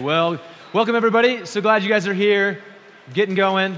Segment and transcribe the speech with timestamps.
[0.00, 0.40] well,
[0.72, 1.44] welcome everybody.
[1.44, 2.62] So glad you guys are here,
[3.12, 3.76] getting going.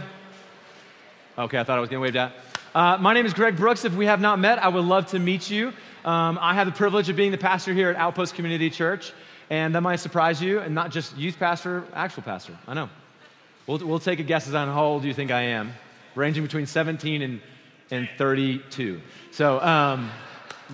[1.36, 2.32] Okay, I thought I was going to wave that.
[2.74, 3.84] Uh, my name is Greg Brooks.
[3.84, 5.72] If we have not met, I would love to meet you.
[6.04, 9.12] Um, I have the privilege of being the pastor here at Outpost Community Church,
[9.50, 12.56] and that might surprise you, and not just youth pastor, actual pastor.
[12.68, 12.88] I know.
[13.66, 15.72] We'll, we'll take a guess on how old you think I am,
[16.14, 17.40] ranging between 17 and,
[17.90, 19.00] and 32.
[19.32, 20.08] So, um,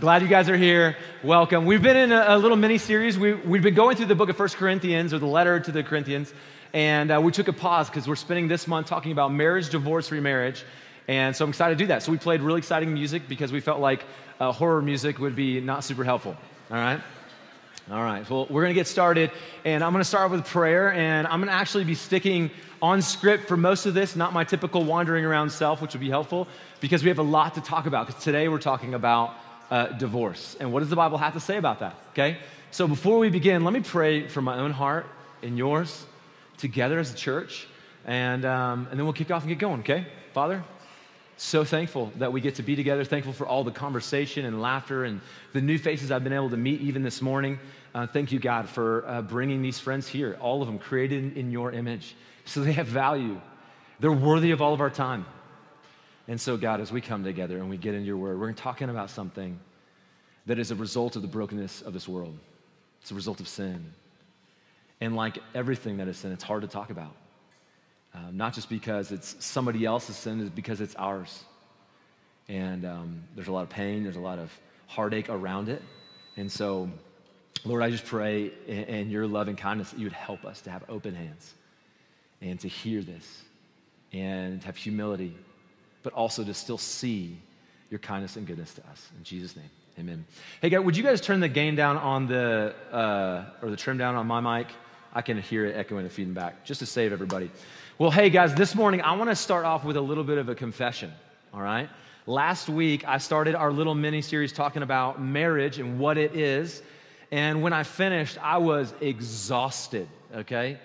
[0.00, 0.96] Glad you guys are here.
[1.24, 1.64] Welcome.
[1.64, 3.18] We've been in a, a little mini series.
[3.18, 5.82] We, we've been going through the book of First Corinthians or the letter to the
[5.82, 6.32] Corinthians,
[6.72, 10.12] and uh, we took a pause because we're spending this month talking about marriage, divorce,
[10.12, 10.64] remarriage.
[11.08, 12.04] And so I'm excited to do that.
[12.04, 14.04] So we played really exciting music because we felt like
[14.38, 16.36] uh, horror music would be not super helpful.
[16.70, 17.00] All right?
[17.90, 18.28] All right.
[18.30, 19.32] Well, we're going to get started,
[19.64, 23.02] and I'm going to start with prayer, and I'm going to actually be sticking on
[23.02, 26.46] script for most of this, not my typical wandering around self, which would be helpful
[26.78, 28.06] because we have a lot to talk about.
[28.06, 29.34] Because today we're talking about
[29.70, 30.56] uh, divorce.
[30.60, 31.96] And what does the Bible have to say about that?
[32.10, 32.38] Okay?
[32.70, 35.06] So before we begin, let me pray for my own heart
[35.42, 36.06] and yours
[36.58, 37.66] together as a church.
[38.04, 40.06] And, um, and then we'll kick off and get going, okay?
[40.32, 40.62] Father,
[41.36, 43.04] so thankful that we get to be together.
[43.04, 45.20] Thankful for all the conversation and laughter and
[45.52, 47.58] the new faces I've been able to meet even this morning.
[47.94, 51.50] Uh, thank you, God, for uh, bringing these friends here, all of them created in
[51.50, 52.16] your image.
[52.44, 53.40] So they have value.
[54.00, 55.26] They're worthy of all of our time.
[56.28, 58.90] And so, God, as we come together and we get into your word, we're talking
[58.90, 59.58] about something
[60.44, 62.38] that is a result of the brokenness of this world.
[63.00, 63.92] It's a result of sin.
[65.00, 67.14] And like everything that is sin, it's hard to talk about.
[68.14, 71.44] Um, not just because it's somebody else's sin, it's because it's ours.
[72.48, 74.52] And um, there's a lot of pain, there's a lot of
[74.86, 75.82] heartache around it.
[76.36, 76.90] And so,
[77.64, 80.60] Lord, I just pray in, in your love and kindness that you would help us
[80.62, 81.54] to have open hands
[82.42, 83.44] and to hear this
[84.12, 85.34] and have humility
[86.02, 87.36] but also to still see
[87.90, 89.08] your kindness and goodness to us.
[89.16, 90.24] In Jesus' name, amen.
[90.60, 93.98] Hey, guys, would you guys turn the gain down on the, uh, or the trim
[93.98, 94.68] down on my mic?
[95.12, 97.50] I can hear it echoing and feeding back, just to save everybody.
[97.98, 100.48] Well, hey, guys, this morning I want to start off with a little bit of
[100.48, 101.12] a confession,
[101.52, 101.88] all right?
[102.26, 106.82] Last week I started our little mini series talking about marriage and what it is.
[107.30, 110.78] And when I finished, I was exhausted, okay?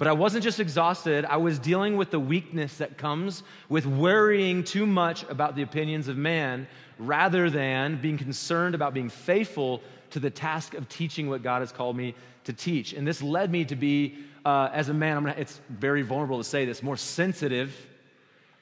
[0.00, 4.64] But I wasn't just exhausted, I was dealing with the weakness that comes with worrying
[4.64, 6.68] too much about the opinions of man
[6.98, 11.70] rather than being concerned about being faithful to the task of teaching what God has
[11.70, 12.94] called me to teach.
[12.94, 16.38] And this led me to be, uh, as a man, I'm gonna, it's very vulnerable
[16.38, 17.76] to say this, more sensitive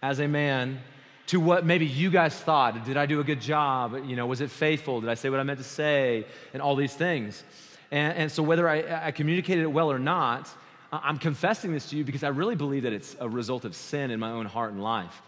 [0.02, 0.80] as a man
[1.28, 2.84] to what maybe you guys thought.
[2.84, 3.94] Did I do a good job?
[4.06, 5.00] You know, was it faithful?
[5.00, 6.26] Did I say what I meant to say?
[6.52, 7.44] And all these things.
[7.92, 10.52] And, and so, whether I, I communicated it well or not,
[10.90, 14.10] I'm confessing this to you because I really believe that it's a result of sin
[14.10, 15.22] in my own heart and life.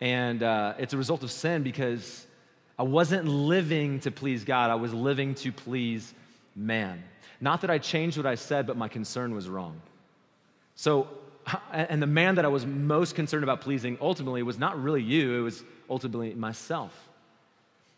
[0.00, 2.26] And uh, it's a result of sin because
[2.78, 6.12] I wasn't living to please God, I was living to please
[6.54, 7.02] man.
[7.40, 9.80] Not that I changed what I said, but my concern was wrong.
[10.74, 11.08] So,
[11.72, 15.38] and the man that I was most concerned about pleasing ultimately was not really you,
[15.38, 17.05] it was ultimately myself.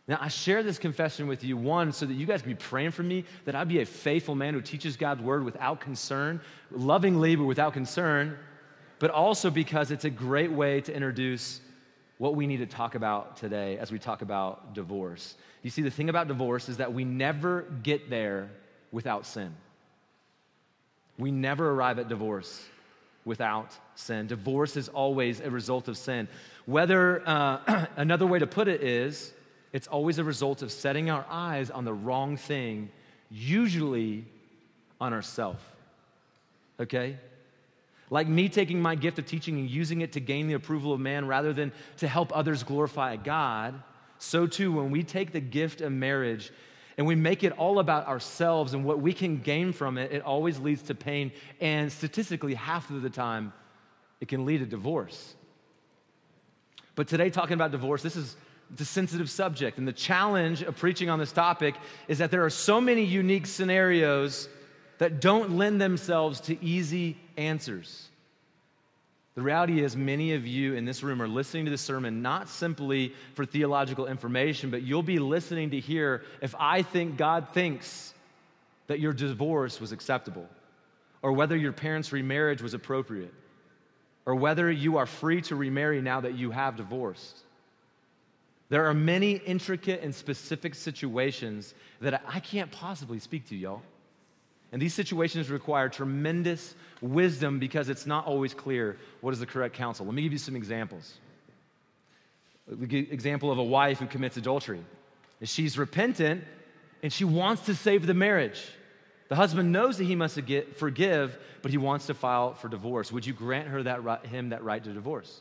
[0.09, 2.93] Now, I share this confession with you, one, so that you guys can be praying
[2.93, 7.37] for me, that I be a faithful man who teaches God's word without concern, lovingly,
[7.37, 8.39] but without concern,
[9.01, 11.61] but also because it's a great way to introduce
[12.17, 15.37] what we need to talk about today as we talk about divorce.
[15.63, 18.49] You see, the thing about divorce is that we never get there
[18.91, 19.55] without sin.
[21.19, 22.65] We never arrive at divorce
[23.27, 24.27] without sin.
[24.27, 26.29] Divorce is always a result of sin.
[26.65, 29.33] Whether, uh, another way to put it is,
[29.73, 32.91] it's always a result of setting our eyes on the wrong thing,
[33.31, 34.25] usually
[35.01, 35.62] on ourselves.
[36.81, 37.19] Okay?
[38.11, 41.01] Like me taking my gift of teaching and using it to gain the approval of
[41.01, 43.83] man rather than to help others glorify God,
[44.19, 46.51] so too, when we take the gift of marriage
[46.97, 50.23] and we make it all about ourselves and what we can gain from it, it
[50.23, 51.31] always leads to pain.
[51.61, 53.53] And statistically, half of the time,
[54.21, 55.37] it can lead to divorce.
[56.97, 58.34] But today, talking about divorce, this is
[58.72, 59.78] it's a sensitive subject.
[59.78, 61.74] And the challenge of preaching on this topic
[62.06, 64.48] is that there are so many unique scenarios
[64.98, 68.09] that don't lend themselves to easy answers.
[69.36, 72.48] The reality is, many of you in this room are listening to this sermon not
[72.48, 78.12] simply for theological information, but you'll be listening to hear if I think God thinks
[78.88, 80.48] that your divorce was acceptable,
[81.22, 83.32] or whether your parents' remarriage was appropriate,
[84.26, 87.38] or whether you are free to remarry now that you have divorced.
[88.70, 93.82] There are many intricate and specific situations that I can't possibly speak to, y'all.
[94.72, 99.74] And these situations require tremendous wisdom because it's not always clear what is the correct
[99.74, 100.04] counsel.
[100.04, 101.15] Let me give you some examples.
[102.70, 104.84] Example of a wife who commits adultery.
[105.41, 106.44] And she's repentant
[107.03, 108.62] and she wants to save the marriage.
[109.28, 110.38] The husband knows that he must
[110.76, 113.10] forgive, but he wants to file for divorce.
[113.12, 115.41] Would you grant her that him that right to divorce?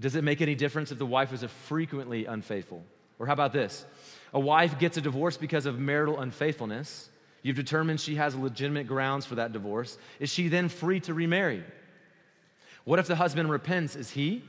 [0.00, 2.82] Does it make any difference if the wife is a frequently unfaithful?
[3.18, 3.84] Or how about this?
[4.32, 7.10] A wife gets a divorce because of marital unfaithfulness.
[7.42, 9.98] You've determined she has legitimate grounds for that divorce.
[10.18, 11.62] Is she then free to remarry?
[12.84, 13.94] What if the husband repents?
[13.94, 14.42] Is he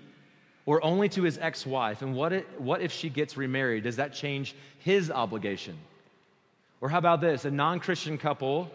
[0.66, 2.02] or only to his ex wife?
[2.02, 3.84] And what if, what if she gets remarried?
[3.84, 5.78] Does that change his obligation?
[6.80, 7.44] Or how about this?
[7.44, 8.72] A non Christian couple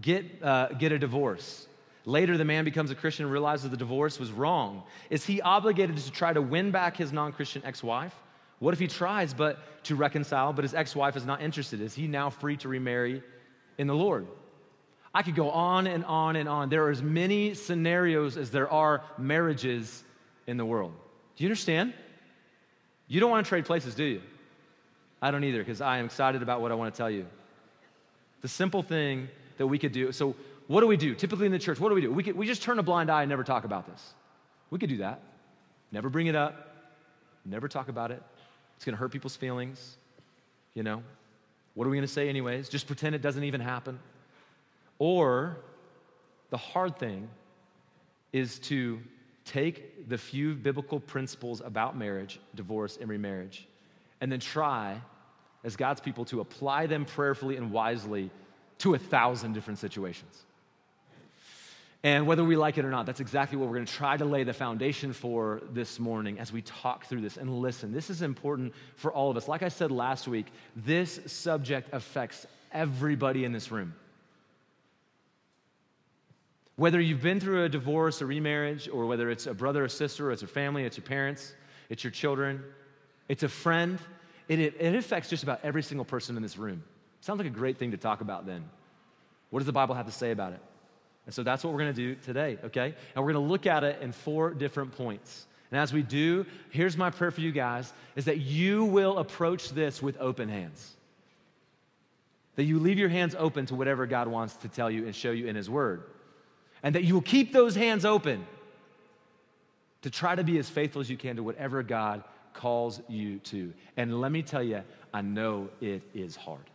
[0.00, 1.66] get, uh, get a divorce.
[2.04, 4.82] Later, the man becomes a Christian and realizes the divorce was wrong.
[5.08, 8.14] Is he obligated to try to win back his non Christian ex wife?
[8.58, 11.80] What if he tries but to reconcile, but his ex wife is not interested?
[11.80, 13.22] Is he now free to remarry
[13.78, 14.26] in the Lord?
[15.14, 16.68] I could go on and on and on.
[16.70, 20.02] There are as many scenarios as there are marriages
[20.46, 20.92] in the world.
[21.36, 21.92] Do you understand?
[23.08, 24.22] You don't want to trade places, do you?
[25.20, 27.26] I don't either, because I am excited about what I want to tell you.
[28.40, 29.28] The simple thing
[29.58, 30.12] that we could do.
[30.12, 30.34] So,
[30.72, 31.14] what do we do?
[31.14, 32.10] Typically in the church, what do we do?
[32.10, 34.14] We, could, we just turn a blind eye and never talk about this.
[34.70, 35.20] We could do that.
[35.92, 36.74] Never bring it up,
[37.44, 38.22] never talk about it.
[38.76, 39.98] It's going to hurt people's feelings.
[40.72, 41.02] You know,
[41.74, 42.70] what are we going to say, anyways?
[42.70, 43.98] Just pretend it doesn't even happen.
[44.98, 45.58] Or
[46.48, 47.28] the hard thing
[48.32, 48.98] is to
[49.44, 53.68] take the few biblical principles about marriage, divorce, and remarriage,
[54.22, 54.98] and then try,
[55.64, 58.30] as God's people, to apply them prayerfully and wisely
[58.78, 60.46] to a thousand different situations.
[62.04, 64.24] And whether we like it or not, that's exactly what we're going to try to
[64.24, 67.92] lay the foundation for this morning as we talk through this and listen.
[67.92, 69.46] This is important for all of us.
[69.46, 73.94] Like I said last week, this subject affects everybody in this room.
[76.74, 80.30] Whether you've been through a divorce or remarriage, or whether it's a brother or sister,
[80.30, 81.54] or it's a family, it's your parents,
[81.88, 82.64] it's your children,
[83.28, 84.00] it's a friend,
[84.48, 86.82] it, it affects just about every single person in this room.
[87.20, 88.64] Sounds like a great thing to talk about then.
[89.50, 90.60] What does the Bible have to say about it?
[91.26, 92.94] And so that's what we're going to do today, okay?
[93.14, 95.46] And we're going to look at it in four different points.
[95.70, 99.70] And as we do, here's my prayer for you guys is that you will approach
[99.70, 100.92] this with open hands.
[102.56, 105.30] That you leave your hands open to whatever God wants to tell you and show
[105.30, 106.02] you in His Word.
[106.82, 108.44] And that you will keep those hands open
[110.02, 112.22] to try to be as faithful as you can to whatever God
[112.52, 113.72] calls you to.
[113.96, 114.82] And let me tell you,
[115.14, 116.68] I know it is hard.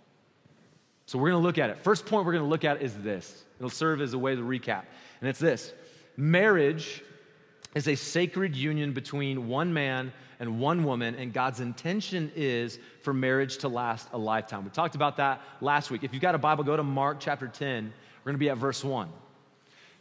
[1.05, 1.77] So we're to look at it.
[1.83, 3.43] First point we're to look at is this.
[3.59, 4.83] It'll serve as a way to recap.
[5.21, 5.73] And it's this
[6.15, 7.03] marriage
[7.75, 13.13] is a sacred union between one man and one woman, and God's intention is for
[13.13, 14.63] marriage to last a lifetime.
[14.63, 16.03] We talked about that last week.
[16.03, 17.91] If you've got a Bible, go to Mark chapter 10.
[18.23, 19.09] We're going to be at verse 1.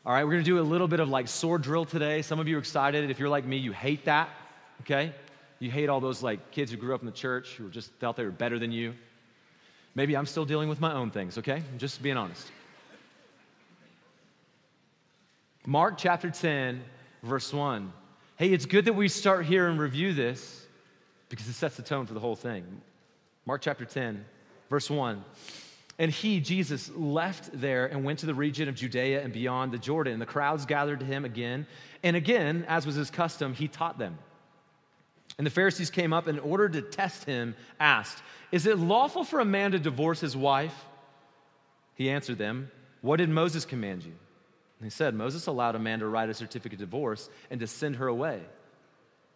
[0.04, 2.22] All right, we're going to do a little bit of like sword drill today.
[2.22, 3.10] Some of you are excited.
[3.10, 4.28] If you're like me, you hate that,
[4.82, 5.12] okay?
[5.58, 8.16] You hate all those like kids who grew up in the church who just felt
[8.16, 8.94] they were better than you.
[9.94, 11.56] Maybe I'm still dealing with my own things, okay?
[11.56, 12.46] I'm just being honest.
[15.68, 16.80] Mark chapter 10,
[17.24, 17.92] verse 1.
[18.36, 20.64] Hey, it's good that we start here and review this
[21.28, 22.64] because it sets the tone for the whole thing.
[23.46, 24.24] Mark chapter 10,
[24.70, 25.24] verse 1.
[25.98, 29.78] And he, Jesus, left there and went to the region of Judea and beyond the
[29.78, 30.12] Jordan.
[30.12, 31.66] And the crowds gathered to him again.
[32.04, 34.18] And again, as was his custom, he taught them.
[35.37, 39.25] And the Pharisees came up and, in order to test him, asked, Is it lawful
[39.25, 40.85] for a man to divorce his wife?
[41.94, 42.70] He answered them,
[43.00, 44.12] What did Moses command you?
[44.78, 47.66] And he said, Moses allowed a man to write a certificate of divorce and to
[47.66, 48.40] send her away.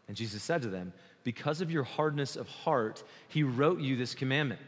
[0.09, 0.93] And Jesus said to them,
[1.25, 4.61] Because of your hardness of heart, he wrote you this commandment.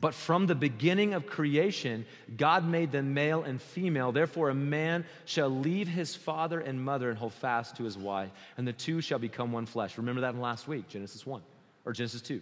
[0.00, 2.06] But from the beginning of creation,
[2.36, 4.12] God made them male and female.
[4.12, 8.30] Therefore, a man shall leave his father and mother and hold fast to his wife,
[8.56, 9.98] and the two shall become one flesh.
[9.98, 11.42] Remember that in last week, Genesis 1
[11.84, 12.40] or Genesis 2.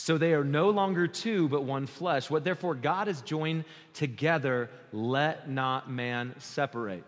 [0.00, 2.30] So they are no longer two, but one flesh.
[2.30, 3.64] What therefore God has joined
[3.94, 7.02] together, let not man separate.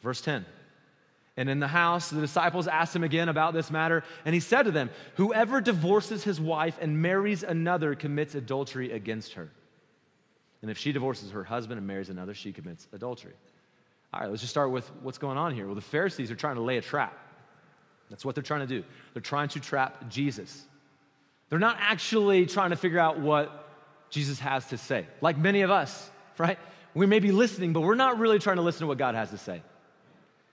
[0.00, 0.46] Verse 10.
[1.36, 4.62] And in the house, the disciples asked him again about this matter, and he said
[4.62, 9.50] to them, Whoever divorces his wife and marries another commits adultery against her.
[10.62, 13.34] And if she divorces her husband and marries another, she commits adultery.
[14.14, 15.66] All right, let's just start with what's going on here.
[15.66, 17.18] Well, the Pharisees are trying to lay a trap.
[18.08, 18.84] That's what they're trying to do.
[19.12, 20.64] They're trying to trap Jesus.
[21.52, 23.68] They're not actually trying to figure out what
[24.08, 25.06] Jesus has to say.
[25.20, 26.58] Like many of us, right?
[26.94, 29.28] We may be listening, but we're not really trying to listen to what God has
[29.32, 29.62] to say.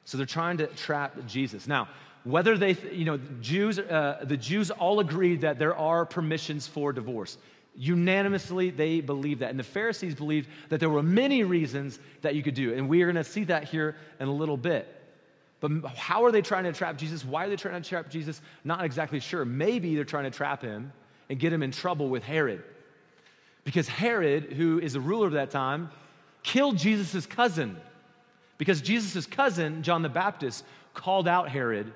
[0.03, 1.69] So they're trying to trap Jesus.
[1.69, 1.87] Now,
[2.25, 6.91] whether they, you know, Jews, uh, the Jews all agreed that there are permissions for
[6.91, 7.37] divorce.
[7.77, 9.51] Unanimously, they believe that.
[9.51, 12.73] And the Pharisees believed that there were many reasons that you could do.
[12.73, 14.98] And we are going to see that here in a little bit.
[15.59, 17.25] But how are they trying to trap Jesus?
[17.25, 18.41] Why are they trying to trap Jesus?
[18.63, 19.43] Not exactly sure.
[19.43, 20.93] Maybe they're trying to trap him
[21.29, 22.63] and get him in trouble with Herod.
[23.65, 25.89] Because Herod, who is a ruler of that time,
[26.43, 27.77] killed Jesus' cousin.
[28.57, 30.63] Because Jesus' cousin, John the Baptist,
[30.93, 31.91] called out Herod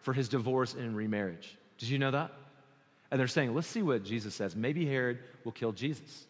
[0.00, 1.56] for his divorce and remarriage.
[1.78, 2.32] Did you know that?
[3.10, 4.56] And they're saying, let's see what Jesus says.
[4.56, 6.26] Maybe Herod will kill Jesus.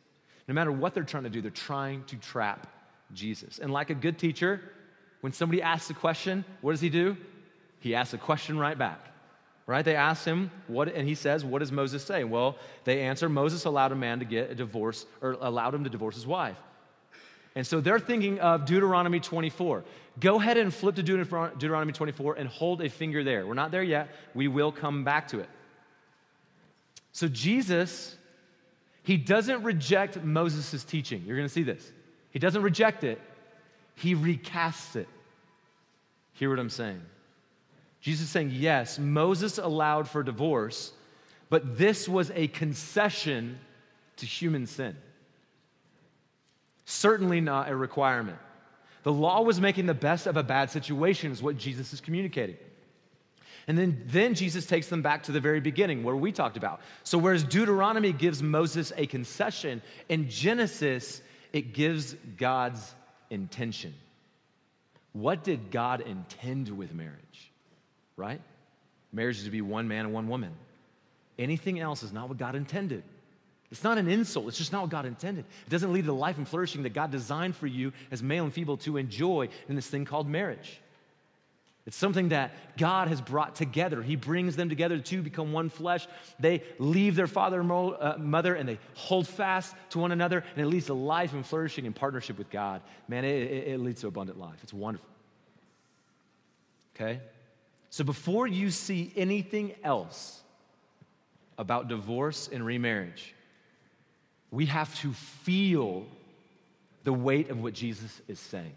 [0.49, 2.67] No matter what they're trying to do, they're trying to trap
[3.15, 3.61] Jesus.
[3.61, 4.61] And like a good teacher,
[5.23, 7.17] when somebody asks a question, what does he do?
[7.81, 9.00] He asks a question right back.
[9.64, 9.85] Right?
[9.85, 13.64] They ask him what and he says, "What does Moses say?" Well, they answer, "Moses
[13.64, 16.57] allowed a man to get a divorce or allowed him to divorce his wife."
[17.55, 19.85] And so they're thinking of Deuteronomy 24.
[20.19, 23.47] Go ahead and flip to Deuteronomy 24 and hold a finger there.
[23.47, 24.09] We're not there yet.
[24.35, 25.49] We will come back to it.
[27.12, 28.17] So Jesus,
[29.05, 31.23] he doesn't reject Moses' teaching.
[31.25, 31.93] You're going to see this.
[32.31, 33.21] He doesn't reject it,
[33.95, 35.09] he recasts it.
[36.35, 37.01] Hear what I'm saying?
[38.01, 40.93] Jesus is saying, yes, Moses allowed for divorce,
[41.51, 43.59] but this was a concession
[44.17, 44.97] to human sin.
[46.85, 48.39] Certainly not a requirement.
[49.05, 52.57] The law was making the best of a bad situation, is what Jesus is communicating.
[53.69, 56.81] And then, then Jesus takes them back to the very beginning where we talked about.
[57.05, 61.23] So, whereas Deuteronomy gives Moses a concession, in Genesis,
[61.53, 62.95] it gives God's
[63.33, 63.95] intention.
[65.12, 67.51] What did God intend with marriage?
[68.17, 68.41] Right?
[69.12, 70.53] Marriage is to be one man and one woman.
[71.39, 73.03] Anything else is not what God intended.
[73.71, 75.47] It's not an insult, it's just not what God intended.
[75.67, 78.45] It doesn't lead to the life and flourishing that God designed for you as male
[78.45, 80.79] and female to enjoy in this thing called marriage.
[81.85, 84.03] It's something that God has brought together.
[84.03, 86.07] He brings them together to become one flesh.
[86.39, 90.65] They leave their father and uh, mother and they hold fast to one another, and
[90.65, 92.83] it leads to life and flourishing in partnership with God.
[93.09, 94.59] Man, it, it, it leads to abundant life.
[94.62, 95.09] It's wonderful.
[96.95, 97.21] Okay?
[97.91, 100.41] So before you see anything else
[101.59, 103.35] about divorce and remarriage,
[104.53, 106.07] we have to feel
[107.03, 108.75] the weight of what Jesus is saying.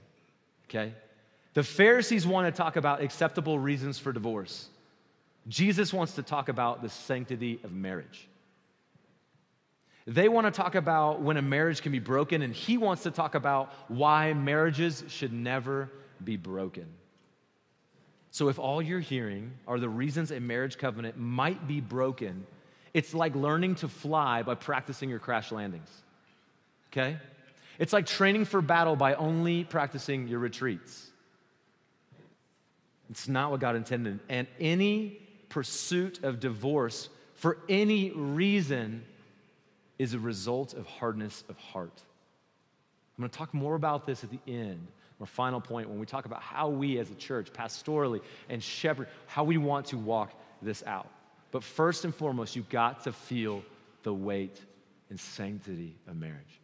[0.67, 0.93] Okay?
[1.55, 4.67] The Pharisees want to talk about acceptable reasons for divorce.
[5.47, 8.27] Jesus wants to talk about the sanctity of marriage.
[10.05, 13.11] They want to talk about when a marriage can be broken, and he wants to
[13.11, 15.89] talk about why marriages should never
[16.23, 16.85] be broken.
[18.31, 22.45] So, if all you're hearing are the reasons a marriage covenant might be broken,
[22.93, 25.89] it's like learning to fly by practicing your crash landings.
[26.91, 27.17] Okay?
[27.79, 31.11] It's like training for battle by only practicing your retreats.
[33.09, 34.19] It's not what God intended.
[34.29, 35.19] And any
[35.49, 39.03] pursuit of divorce for any reason
[39.99, 42.01] is a result of hardness of heart.
[43.17, 44.87] I'm going to talk more about this at the end,
[45.21, 49.07] our final point, when we talk about how we as a church, pastorally and shepherd,
[49.27, 51.07] how we want to walk this out.
[51.51, 53.63] But first and foremost, you've got to feel
[54.03, 54.59] the weight
[55.09, 56.59] and sanctity of marriage.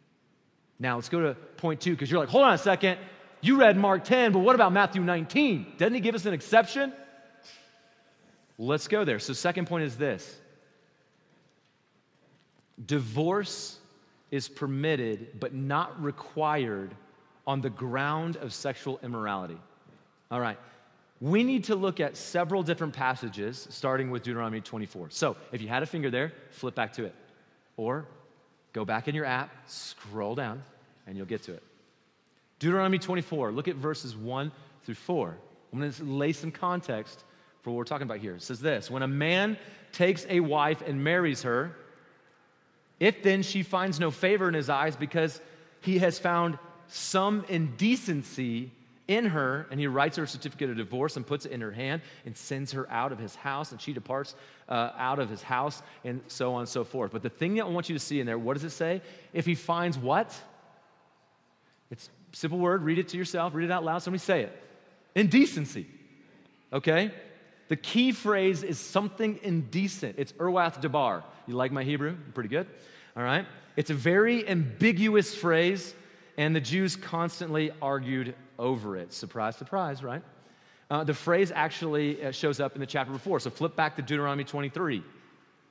[0.78, 2.98] Now, let's go to point two, because you're like, hold on a second.
[3.42, 5.74] You read Mark 10, but what about Matthew 19?
[5.76, 6.92] Doesn't he give us an exception?
[8.56, 9.18] Let's go there.
[9.18, 10.38] So, second point is this
[12.86, 13.78] divorce
[14.30, 16.94] is permitted but not required
[17.46, 19.58] on the ground of sexual immorality.
[20.30, 20.58] All right.
[21.20, 25.10] We need to look at several different passages, starting with Deuteronomy 24.
[25.10, 27.14] So, if you had a finger there, flip back to it.
[27.76, 28.06] Or
[28.72, 30.62] go back in your app, scroll down,
[31.08, 31.62] and you'll get to it.
[32.62, 34.52] Deuteronomy 24, look at verses 1
[34.84, 35.36] through 4.
[35.72, 37.24] I'm going to lay some context
[37.60, 38.36] for what we're talking about here.
[38.36, 39.58] It says this When a man
[39.90, 41.76] takes a wife and marries her,
[43.00, 45.40] if then she finds no favor in his eyes because
[45.80, 48.70] he has found some indecency
[49.08, 51.72] in her, and he writes her a certificate of divorce and puts it in her
[51.72, 54.36] hand and sends her out of his house, and she departs
[54.68, 57.10] uh, out of his house, and so on and so forth.
[57.10, 59.02] But the thing that I want you to see in there, what does it say?
[59.32, 60.32] If he finds what?
[61.90, 64.62] It's simple word, read it to yourself, read it out loud, somebody say it.
[65.14, 65.86] Indecency.
[66.72, 67.12] Okay?
[67.68, 70.16] The key phrase is something indecent.
[70.18, 71.24] It's Irwath Debar.
[71.46, 72.16] You like my Hebrew?
[72.34, 72.66] Pretty good.
[73.16, 73.46] All right?
[73.76, 75.94] It's a very ambiguous phrase,
[76.36, 79.12] and the Jews constantly argued over it.
[79.12, 80.22] Surprise, surprise, right?
[80.90, 83.40] Uh, the phrase actually uh, shows up in the chapter before.
[83.40, 85.02] So flip back to Deuteronomy 23,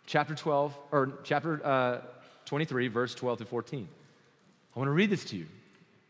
[0.08, 2.02] chapter 12, or chapter uh,
[2.46, 3.88] 23, verse 12 to 14.
[4.76, 5.46] I want to read this to you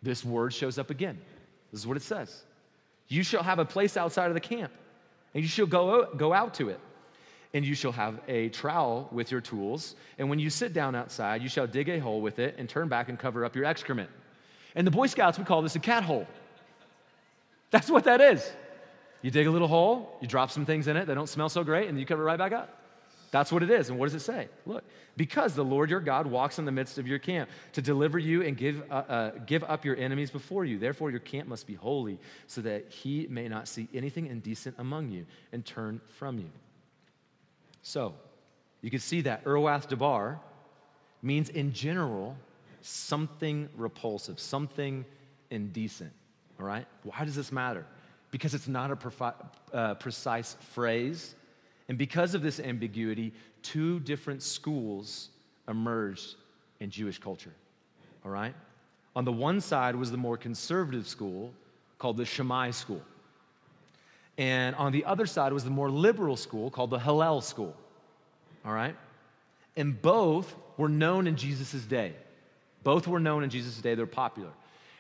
[0.02, 1.20] this word shows up again.
[1.72, 2.44] This is what it says
[3.08, 4.72] You shall have a place outside of the camp,
[5.34, 6.80] and you shall go, go out to it.
[7.54, 9.96] And you shall have a trowel with your tools.
[10.18, 12.88] And when you sit down outside, you shall dig a hole with it and turn
[12.88, 14.10] back and cover up your excrement.
[14.74, 16.26] And the Boy Scouts, we call this a cat hole.
[17.70, 18.50] That's what that is.
[19.22, 21.62] You dig a little hole, you drop some things in it that don't smell so
[21.64, 22.81] great, and you cover it right back up.
[23.32, 23.90] That's what it is.
[23.90, 24.50] And what does it say?
[24.66, 24.84] Look,
[25.16, 28.44] because the Lord your God walks in the midst of your camp to deliver you
[28.44, 30.78] and give, uh, uh, give up your enemies before you.
[30.78, 35.10] Therefore, your camp must be holy, so that he may not see anything indecent among
[35.10, 36.50] you and turn from you.
[37.82, 38.14] So,
[38.82, 40.40] you can see that Urwath Debar
[41.22, 42.36] means in general
[42.82, 45.06] something repulsive, something
[45.52, 46.12] indecent.
[46.60, 46.86] All right?
[47.04, 47.86] Why does this matter?
[48.32, 49.34] Because it's not a profi-
[49.74, 51.36] uh, precise phrase.
[51.92, 53.34] And because of this ambiguity,
[53.64, 55.28] two different schools
[55.68, 56.36] emerged
[56.80, 57.52] in Jewish culture.
[58.24, 58.56] All right?
[59.14, 61.52] On the one side was the more conservative school
[62.00, 63.02] called the Shammai school.
[64.38, 67.76] And on the other side was the more liberal school called the Hillel school.
[68.64, 68.96] All right?
[69.76, 72.14] And both were known in Jesus' day.
[72.86, 73.96] Both were known in Jesus' day.
[73.96, 74.52] They're popular.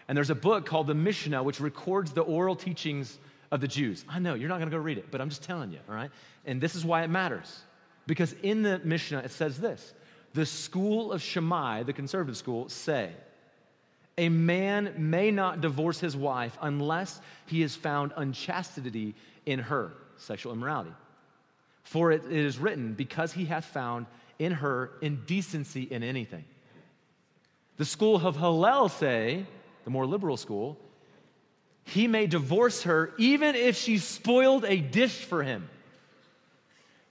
[0.09, 3.17] And there's a book called the Mishnah, which records the oral teachings
[3.51, 4.05] of the Jews.
[4.07, 5.95] I know, you're not going to go read it, but I'm just telling you, all
[5.95, 6.11] right?
[6.45, 7.61] And this is why it matters.
[8.07, 9.93] Because in the Mishnah, it says this
[10.33, 13.11] The school of Shammai, the conservative school, say,
[14.17, 19.15] a man may not divorce his wife unless he has found unchastity
[19.45, 20.91] in her, sexual immorality.
[21.83, 24.05] For it, it is written, because he hath found
[24.37, 26.45] in her indecency in anything.
[27.77, 29.45] The school of Hillel say,
[29.85, 30.77] the more liberal school,
[31.83, 35.69] he may divorce her even if she spoiled a dish for him.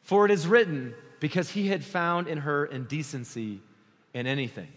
[0.02, 3.60] For it is written, because he had found in her indecency
[4.14, 4.68] in anything.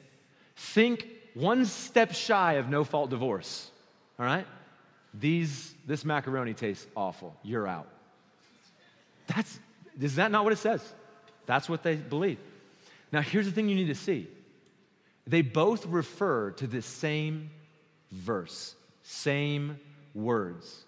[0.55, 3.71] Think one step shy of no fault divorce,
[4.19, 4.45] all right?
[5.13, 7.35] These, this macaroni tastes awful.
[7.43, 7.87] You're out.
[9.27, 9.59] That's,
[9.99, 10.83] is that not what it says?
[11.45, 12.39] That's what they believe.
[13.11, 14.27] Now, here's the thing you need to see
[15.25, 17.49] they both refer to this same
[18.11, 19.79] verse, same
[20.15, 20.85] words.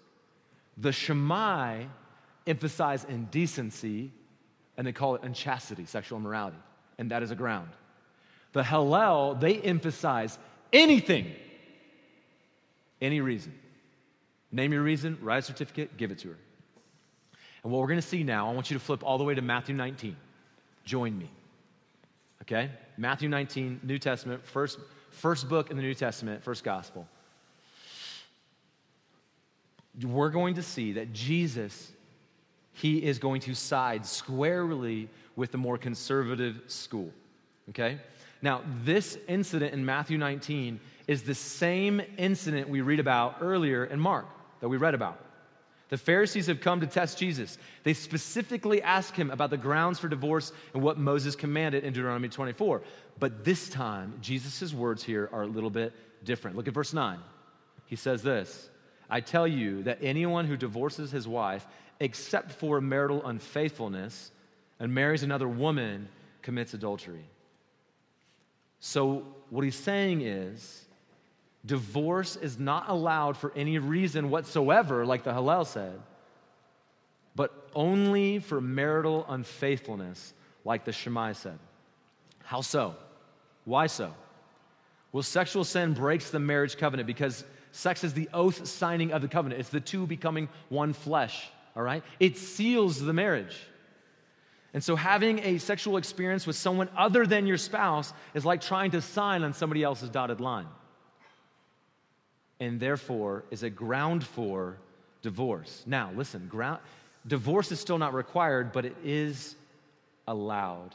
[0.78, 1.84] The Shammai
[2.46, 4.10] emphasize indecency
[4.76, 6.58] and they call it unchastity, sexual immorality,
[6.98, 7.70] and that is a ground.
[8.52, 10.38] The Hillel, they emphasize
[10.72, 11.32] anything,
[13.00, 13.54] any reason.
[14.52, 16.38] Name your reason, write a certificate, give it to her.
[17.62, 19.34] And what we're going to see now, I want you to flip all the way
[19.34, 20.16] to Matthew 19.
[20.84, 21.30] Join me.
[22.42, 22.70] Okay?
[22.96, 24.78] Matthew 19, New Testament, first,
[25.10, 27.08] first book in the New Testament, first gospel.
[30.02, 31.92] We're going to see that Jesus,
[32.72, 37.10] he is going to side squarely with the more conservative school.
[37.70, 37.98] Okay?
[38.42, 43.98] Now, this incident in Matthew 19 is the same incident we read about earlier in
[43.98, 44.26] Mark
[44.60, 45.20] that we read about.
[45.88, 47.58] The Pharisees have come to test Jesus.
[47.84, 52.28] They specifically ask him about the grounds for divorce and what Moses commanded in Deuteronomy
[52.28, 52.82] 24.
[53.20, 55.92] But this time, Jesus' words here are a little bit
[56.24, 56.56] different.
[56.56, 57.18] Look at verse 9.
[57.86, 58.68] He says this
[59.08, 61.66] I tell you that anyone who divorces his wife,
[62.00, 64.30] except for marital unfaithfulness,
[64.78, 66.08] and marries another woman,
[66.42, 67.24] commits adultery.
[68.80, 70.86] So, what he's saying is,
[71.66, 76.00] Divorce is not allowed for any reason whatsoever, like the Hillel said,
[77.34, 80.32] but only for marital unfaithfulness,
[80.64, 81.58] like the Shammai said.
[82.44, 82.94] How so?
[83.64, 84.14] Why so?
[85.10, 87.42] Well, sexual sin breaks the marriage covenant because
[87.76, 89.60] sex is the oath signing of the covenant.
[89.60, 92.02] It's the two becoming one flesh, all right?
[92.18, 93.56] It seals the marriage.
[94.74, 98.90] And so, having a sexual experience with someone other than your spouse is like trying
[98.90, 100.66] to sign on somebody else's dotted line
[102.60, 104.78] and therefore is a ground for
[105.22, 105.82] divorce.
[105.86, 106.80] Now, listen, ground,
[107.26, 109.56] divorce is still not required, but it is
[110.26, 110.94] allowed.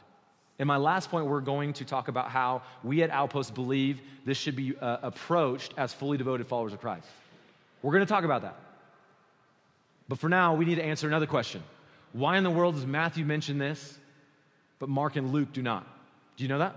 [0.62, 4.38] In my last point, we're going to talk about how we at Outpost believe this
[4.38, 7.08] should be uh, approached as fully devoted followers of Christ.
[7.82, 8.54] We're going to talk about that.
[10.06, 11.64] But for now, we need to answer another question
[12.12, 13.98] Why in the world does Matthew mention this,
[14.78, 15.84] but Mark and Luke do not?
[16.36, 16.76] Do you know that?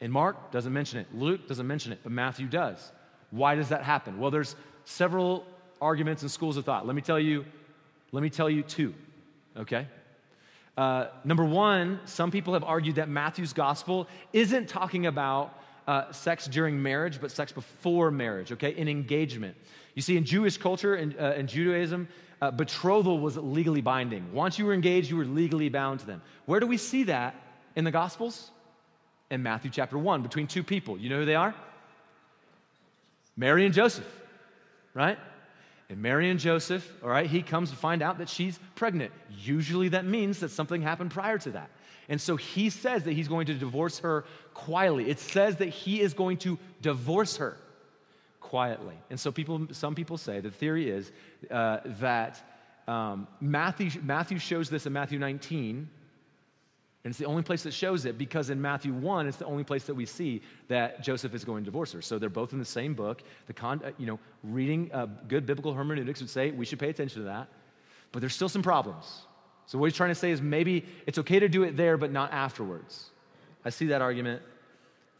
[0.00, 2.92] And Mark doesn't mention it, Luke doesn't mention it, but Matthew does.
[3.32, 4.20] Why does that happen?
[4.20, 4.54] Well, there's
[4.84, 5.44] several
[5.82, 6.86] arguments and schools of thought.
[6.86, 7.44] Let me tell you,
[8.12, 8.94] let me tell you two,
[9.56, 9.88] okay?
[10.76, 16.46] Uh, number one, some people have argued that Matthew's gospel isn't talking about uh, sex
[16.46, 19.56] during marriage, but sex before marriage, okay, in engagement.
[19.94, 22.08] You see, in Jewish culture and uh, in Judaism,
[22.42, 24.32] uh, betrothal was legally binding.
[24.32, 26.22] Once you were engaged, you were legally bound to them.
[26.46, 27.34] Where do we see that
[27.76, 28.50] in the Gospels?
[29.30, 30.98] In Matthew chapter 1, between two people.
[30.98, 31.54] You know who they are?
[33.36, 34.06] Mary and Joseph,
[34.92, 35.18] right?
[35.88, 39.12] And Mary and Joseph, all right, he comes to find out that she's pregnant.
[39.42, 41.70] Usually that means that something happened prior to that.
[42.08, 45.08] And so he says that he's going to divorce her quietly.
[45.10, 47.56] It says that he is going to divorce her
[48.40, 48.96] quietly.
[49.10, 51.12] And so people, some people say the theory is
[51.50, 52.42] uh, that
[52.86, 55.88] um, Matthew, Matthew shows this in Matthew 19
[57.04, 59.62] And it's the only place that shows it because in Matthew 1, it's the only
[59.62, 62.00] place that we see that Joseph is going to divorce her.
[62.00, 63.22] So they're both in the same book.
[63.46, 66.88] The con, uh, you know, reading uh, good biblical hermeneutics would say we should pay
[66.88, 67.48] attention to that.
[68.10, 69.26] But there's still some problems.
[69.66, 72.10] So what he's trying to say is maybe it's okay to do it there, but
[72.10, 73.10] not afterwards.
[73.66, 74.42] I see that argument,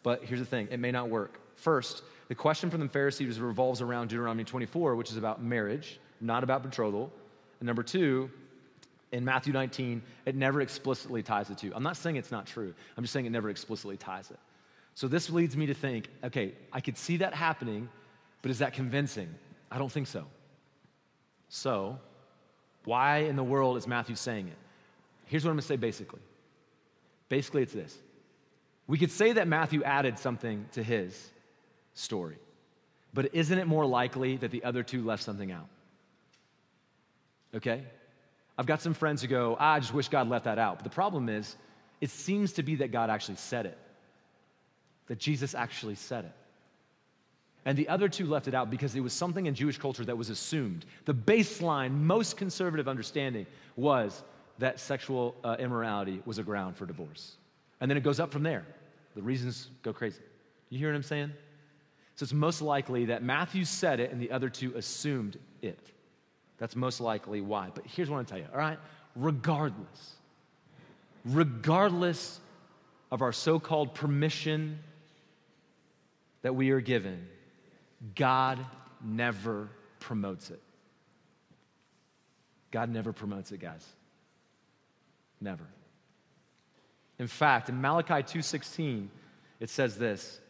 [0.02, 1.38] but here's the thing it may not work.
[1.56, 6.44] First, the question from the Pharisees revolves around Deuteronomy 24, which is about marriage, not
[6.44, 7.12] about betrothal.
[7.60, 8.30] And number two,
[9.14, 11.72] in Matthew 19, it never explicitly ties the two.
[11.72, 14.40] I'm not saying it's not true, I'm just saying it never explicitly ties it.
[14.94, 17.88] So this leads me to think okay, I could see that happening,
[18.42, 19.32] but is that convincing?
[19.70, 20.24] I don't think so.
[21.48, 21.98] So,
[22.84, 24.56] why in the world is Matthew saying it?
[25.26, 26.20] Here's what I'm gonna say basically.
[27.28, 27.96] Basically, it's this.
[28.88, 31.30] We could say that Matthew added something to his
[31.94, 32.36] story,
[33.14, 35.68] but isn't it more likely that the other two left something out?
[37.54, 37.84] Okay?
[38.56, 40.76] I've got some friends who go, ah, I just wish God left that out.
[40.76, 41.56] But the problem is,
[42.00, 43.78] it seems to be that God actually said it,
[45.08, 46.32] that Jesus actually said it.
[47.64, 50.16] And the other two left it out because it was something in Jewish culture that
[50.16, 50.84] was assumed.
[51.06, 54.22] The baseline, most conservative understanding was
[54.58, 57.36] that sexual uh, immorality was a ground for divorce.
[57.80, 58.64] And then it goes up from there.
[59.16, 60.20] The reasons go crazy.
[60.68, 61.32] You hear what I'm saying?
[62.16, 65.90] So it's most likely that Matthew said it and the other two assumed it.
[66.58, 67.70] That's most likely why.
[67.74, 68.78] But here's what I tell you, all right?
[69.16, 70.14] Regardless,
[71.24, 72.40] regardless
[73.10, 74.78] of our so called permission
[76.42, 77.26] that we are given,
[78.14, 78.64] God
[79.02, 79.68] never
[80.00, 80.60] promotes it.
[82.70, 83.86] God never promotes it, guys.
[85.40, 85.64] Never.
[87.18, 89.08] In fact, in Malachi 2:16,
[89.60, 90.40] it says this: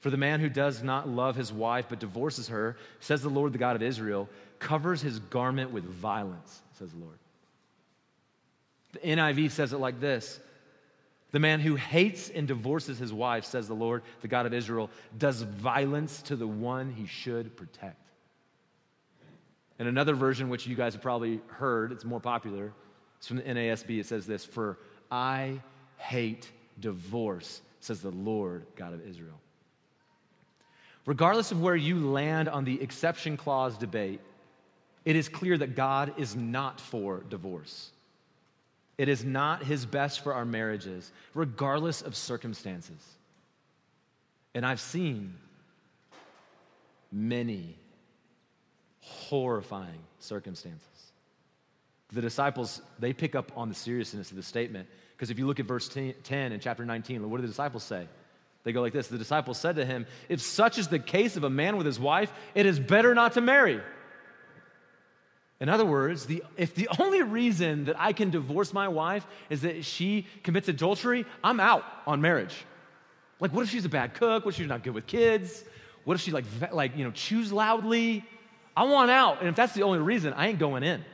[0.00, 3.52] For the man who does not love his wife but divorces her, says the Lord,
[3.52, 4.28] the God of Israel,
[4.62, 7.18] covers his garment with violence, says the Lord.
[8.92, 10.40] The NIV says it like this
[11.32, 14.88] The man who hates and divorces his wife, says the Lord, the God of Israel,
[15.18, 17.96] does violence to the one he should protect.
[19.78, 22.72] And another version, which you guys have probably heard, it's more popular,
[23.18, 23.98] it's from the NASB.
[23.98, 24.78] It says this For
[25.10, 25.60] I
[25.96, 29.40] hate divorce, says the Lord God of Israel.
[31.04, 34.20] Regardless of where you land on the exception clause debate,
[35.04, 37.90] it is clear that God is not for divorce.
[38.98, 43.02] It is not his best for our marriages, regardless of circumstances.
[44.54, 45.34] And I've seen
[47.10, 47.76] many
[49.00, 50.86] horrifying circumstances.
[52.12, 55.60] The disciples, they pick up on the seriousness of the statement because if you look
[55.60, 58.06] at verse 10 in chapter 19, what do the disciples say?
[58.64, 61.44] They go like this The disciples said to him, If such is the case of
[61.44, 63.80] a man with his wife, it is better not to marry.
[65.62, 69.62] In other words, the, if the only reason that I can divorce my wife is
[69.62, 72.64] that she commits adultery, I'm out on marriage.
[73.38, 74.44] Like, what if she's a bad cook?
[74.44, 75.62] What if she's not good with kids?
[76.02, 78.24] What if she like, like you know, chews loudly?
[78.76, 79.38] I want out.
[79.38, 81.04] And if that's the only reason, I ain't going in.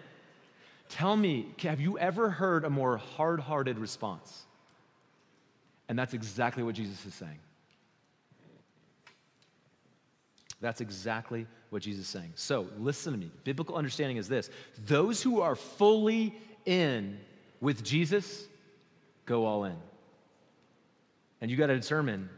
[0.88, 4.44] Tell me, have you ever heard a more hard hearted response?
[5.90, 7.38] And that's exactly what Jesus is saying.
[10.62, 12.32] That's exactly what Jesus is saying.
[12.34, 13.30] So, listen to me.
[13.44, 14.50] Biblical understanding is this
[14.86, 17.18] those who are fully in
[17.60, 18.46] with Jesus
[19.26, 19.76] go all in.
[21.40, 22.28] And you got to determine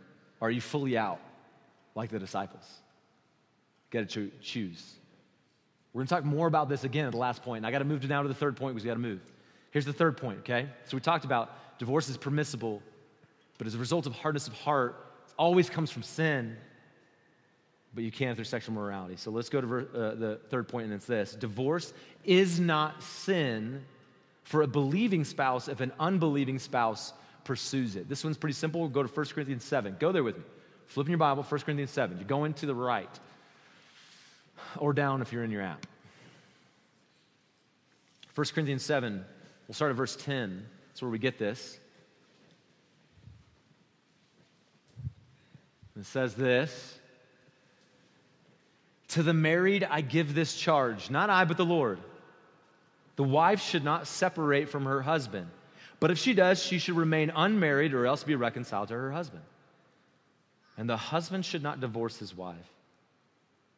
[0.41, 1.21] are you fully out
[1.95, 2.65] like the disciples?
[3.91, 4.95] Got to choose.
[5.93, 7.59] We're going to talk more about this again at the last point.
[7.59, 9.21] And I got to move now to the third point because we got to move.
[9.73, 10.69] Here's the third point, okay?
[10.85, 12.83] So we talked about divorce is permissible,
[13.59, 16.57] but as a result of hardness of heart, it always comes from sin
[17.95, 19.17] but you can through sexual morality.
[19.17, 21.93] So let's go to uh, the third point, and it's this Divorce
[22.25, 23.85] is not sin
[24.45, 27.13] for a believing spouse if an unbelieving spouse
[27.45, 28.09] pursues it.
[28.09, 28.89] This one's pretty simple.
[28.89, 29.97] Go to 1 Corinthians 7.
[29.99, 30.45] Go there with me.
[30.87, 32.17] Flip in your Bible, 1 Corinthians 7.
[32.19, 33.09] You're going to the right
[34.79, 35.87] or down if you're in your app.
[38.35, 39.25] 1 Corinthians 7,
[39.67, 40.65] we'll start at verse 10.
[40.89, 41.79] That's where we get this.
[45.99, 47.00] It says this
[49.11, 51.99] to the married, I give this charge, not I, but the Lord.
[53.17, 55.49] The wife should not separate from her husband,
[55.99, 59.43] but if she does, she should remain unmarried or else be reconciled to her husband.
[60.79, 62.57] And the husband should not divorce his wife.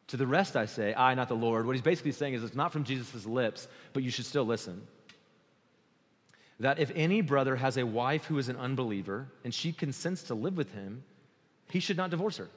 [0.07, 1.65] To the rest, I say, I, not the Lord.
[1.65, 4.81] What he's basically saying is it's not from Jesus' lips, but you should still listen.
[6.59, 10.35] That if any brother has a wife who is an unbeliever and she consents to
[10.35, 11.03] live with him,
[11.69, 12.49] he should not divorce her.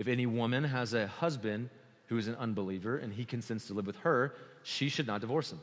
[0.00, 1.68] If any woman has a husband
[2.06, 5.52] who is an unbeliever and he consents to live with her, she should not divorce
[5.52, 5.60] him.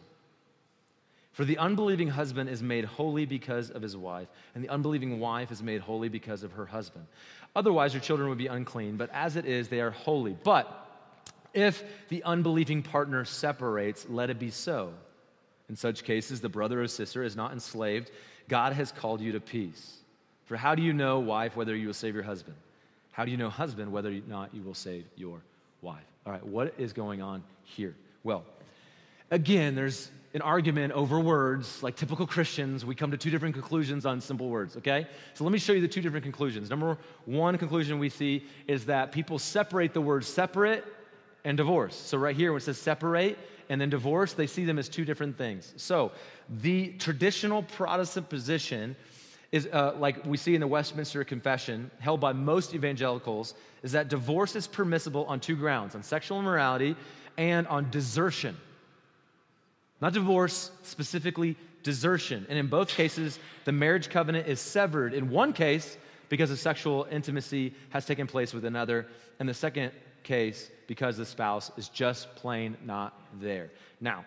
[1.31, 5.51] For the unbelieving husband is made holy because of his wife, and the unbelieving wife
[5.51, 7.07] is made holy because of her husband.
[7.55, 10.37] Otherwise, your children would be unclean, but as it is, they are holy.
[10.43, 10.87] But
[11.55, 14.93] if the unbelieving partner separates, let it be so.
[15.67, 18.11] In such cases, the brother or sister is not enslaved.
[18.47, 19.97] God has called you to peace.
[20.45, 22.55] For how do you know, wife, whether you will save your husband?
[23.17, 25.41] How do you know, husband, whether or not you will save your
[25.81, 26.05] wife?
[26.23, 27.95] All right, what is going on here?
[28.23, 28.45] Well,
[29.31, 34.05] again, there's an argument over words, like typical Christians, we come to two different conclusions
[34.05, 35.07] on simple words, okay?
[35.33, 36.69] So let me show you the two different conclusions.
[36.69, 40.85] Number one conclusion we see is that people separate the words separate
[41.43, 41.95] and divorce.
[41.95, 45.05] So right here, when it says separate and then divorce, they see them as two
[45.05, 45.73] different things.
[45.75, 46.11] So
[46.61, 48.95] the traditional Protestant position
[49.51, 54.09] is uh, like we see in the Westminster Confession, held by most evangelicals, is that
[54.09, 56.95] divorce is permissible on two grounds on sexual immorality
[57.37, 58.57] and on desertion.
[60.01, 62.45] Not divorce, specifically desertion.
[62.49, 65.13] And in both cases, the marriage covenant is severed.
[65.13, 65.97] In one case,
[66.29, 69.07] because of sexual intimacy has taken place with another.
[69.39, 69.91] In the second
[70.23, 73.69] case, because the spouse is just plain not there.
[74.01, 74.25] Now,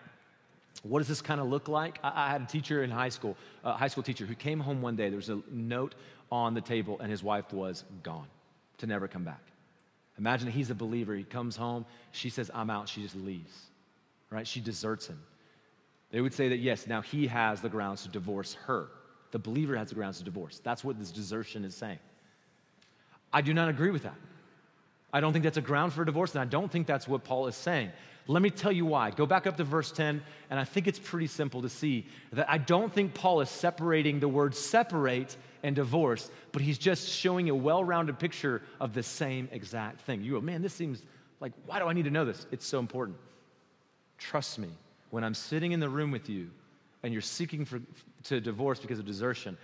[0.83, 1.99] what does this kind of look like?
[2.03, 4.81] I, I, had a teacher in high school, a high school teacher, who came home
[4.81, 5.09] one day.
[5.09, 5.95] There was a note
[6.31, 8.27] on the table, and his wife was gone
[8.79, 9.41] to never come back.
[10.17, 11.15] Imagine he's a believer.
[11.15, 11.85] He comes home.
[12.11, 12.89] She says, I'm out.
[12.89, 13.53] She just leaves,
[14.29, 14.47] right?
[14.47, 15.21] She deserts him.
[16.11, 18.87] They would say that, yes, now he has the grounds to divorce her.
[19.31, 20.59] The believer has the grounds to divorce.
[20.63, 21.99] That's what this desertion is saying.
[23.31, 24.15] I do not agree with that.
[25.13, 27.47] I don't think that's a ground for divorce, and I don't think that's what Paul
[27.47, 27.91] is saying.
[28.27, 29.11] Let me tell you why.
[29.11, 32.49] Go back up to verse 10, and I think it's pretty simple to see that
[32.49, 37.49] I don't think Paul is separating the word separate and divorce, but he's just showing
[37.49, 40.23] a well rounded picture of the same exact thing.
[40.23, 41.01] You go, man, this seems
[41.39, 42.45] like, why do I need to know this?
[42.51, 43.17] It's so important.
[44.17, 44.69] Trust me,
[45.09, 46.49] when I'm sitting in the room with you
[47.03, 47.81] and you're seeking for,
[48.25, 49.57] to divorce because of desertion,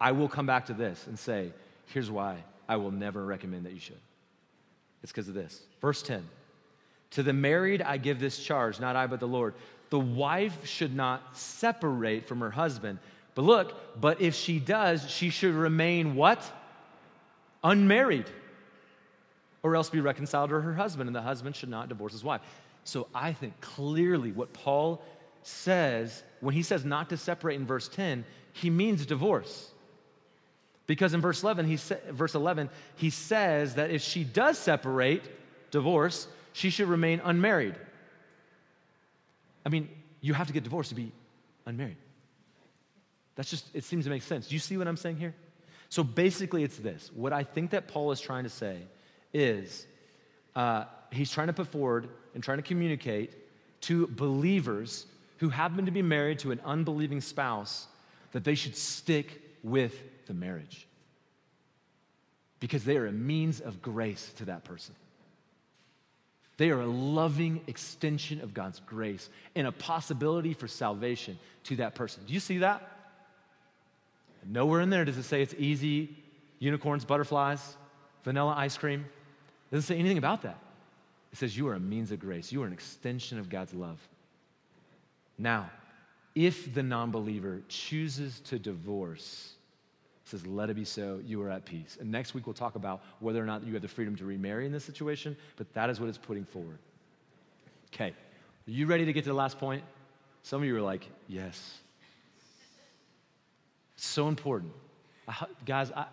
[0.00, 1.52] I will come back to this and say,
[1.86, 2.38] here's why
[2.68, 4.00] I will never recommend that you should.
[5.02, 5.62] It's because of this.
[5.80, 6.26] Verse 10
[7.12, 9.54] To the married I give this charge, not I, but the Lord.
[9.90, 12.98] The wife should not separate from her husband.
[13.34, 16.42] But look, but if she does, she should remain what?
[17.64, 18.26] Unmarried.
[19.62, 22.40] Or else be reconciled to her husband, and the husband should not divorce his wife.
[22.84, 25.02] So I think clearly what Paul
[25.42, 29.70] says, when he says not to separate in verse 10, he means divorce.
[30.86, 35.22] Because in verse 11, he sa- verse 11, he says that if she does separate,
[35.70, 37.76] divorce, she should remain unmarried.
[39.64, 39.88] I mean,
[40.20, 41.12] you have to get divorced to be
[41.66, 41.98] unmarried.
[43.36, 44.48] That's just, it seems to make sense.
[44.48, 45.36] Do you see what I'm saying here?
[45.88, 47.12] So basically, it's this.
[47.14, 48.78] What I think that Paul is trying to say
[49.32, 49.86] is
[50.56, 53.36] uh, he's trying to put forward and trying to communicate
[53.82, 57.86] to believers who happen to be married to an unbelieving spouse
[58.32, 59.94] that they should stick with
[60.26, 60.88] the marriage
[62.58, 64.96] because they are a means of grace to that person.
[66.58, 71.94] They are a loving extension of God's grace and a possibility for salvation to that
[71.94, 72.24] person.
[72.26, 72.86] Do you see that?
[74.44, 76.16] Nowhere in there does it say it's easy,
[76.58, 77.76] unicorns, butterflies,
[78.24, 79.04] vanilla ice cream.
[79.70, 80.58] It doesn't say anything about that.
[81.32, 84.00] It says you are a means of grace, you are an extension of God's love.
[85.38, 85.70] Now,
[86.34, 89.52] if the non believer chooses to divorce,
[90.28, 91.96] says, let it be so, you are at peace.
[92.00, 94.66] And next week we'll talk about whether or not you have the freedom to remarry
[94.66, 96.78] in this situation, but that is what it's putting forward.
[97.94, 98.14] Okay, are
[98.70, 99.82] you ready to get to the last point?
[100.42, 101.78] Some of you are like, yes.
[103.96, 104.72] So important.
[105.26, 106.06] I, guys, I,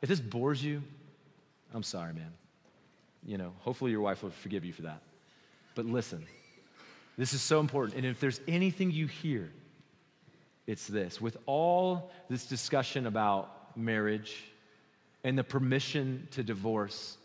[0.00, 0.82] if this bores you,
[1.74, 2.32] I'm sorry, man.
[3.24, 5.02] You know, hopefully your wife will forgive you for that.
[5.74, 6.24] But listen,
[7.18, 7.96] this is so important.
[7.96, 9.50] And if there's anything you hear,
[10.66, 11.20] it's this.
[11.20, 14.44] With all this discussion about marriage
[15.24, 17.16] and the permission to divorce,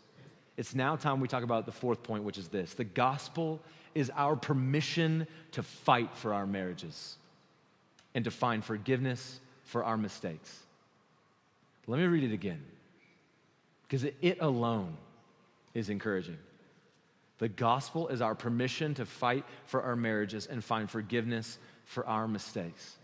[0.56, 3.60] it's now time we talk about the fourth point, which is this the gospel
[3.94, 7.16] is our permission to fight for our marriages
[8.14, 10.58] and to find forgiveness for our mistakes.
[11.86, 12.62] Let me read it again,
[13.82, 14.96] because it alone
[15.74, 16.38] is encouraging.
[17.38, 22.28] The gospel is our permission to fight for our marriages and find forgiveness for our
[22.28, 22.96] mistakes.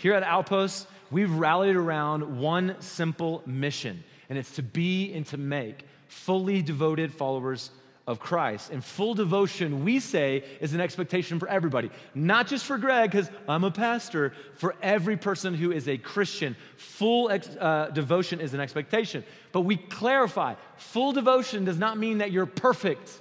[0.00, 5.36] Here at Outpost, we've rallied around one simple mission, and it's to be and to
[5.36, 7.70] make fully devoted followers
[8.06, 8.70] of Christ.
[8.70, 13.30] And full devotion, we say, is an expectation for everybody, not just for Greg, because
[13.46, 16.56] I'm a pastor, for every person who is a Christian.
[16.78, 19.22] Full ex- uh, devotion is an expectation.
[19.52, 23.20] But we clarify full devotion does not mean that you're perfect.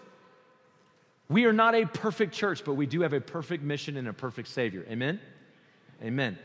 [1.28, 4.14] We are not a perfect church, but we do have a perfect mission and a
[4.14, 4.86] perfect Savior.
[4.90, 5.20] Amen?
[6.02, 6.40] Amen.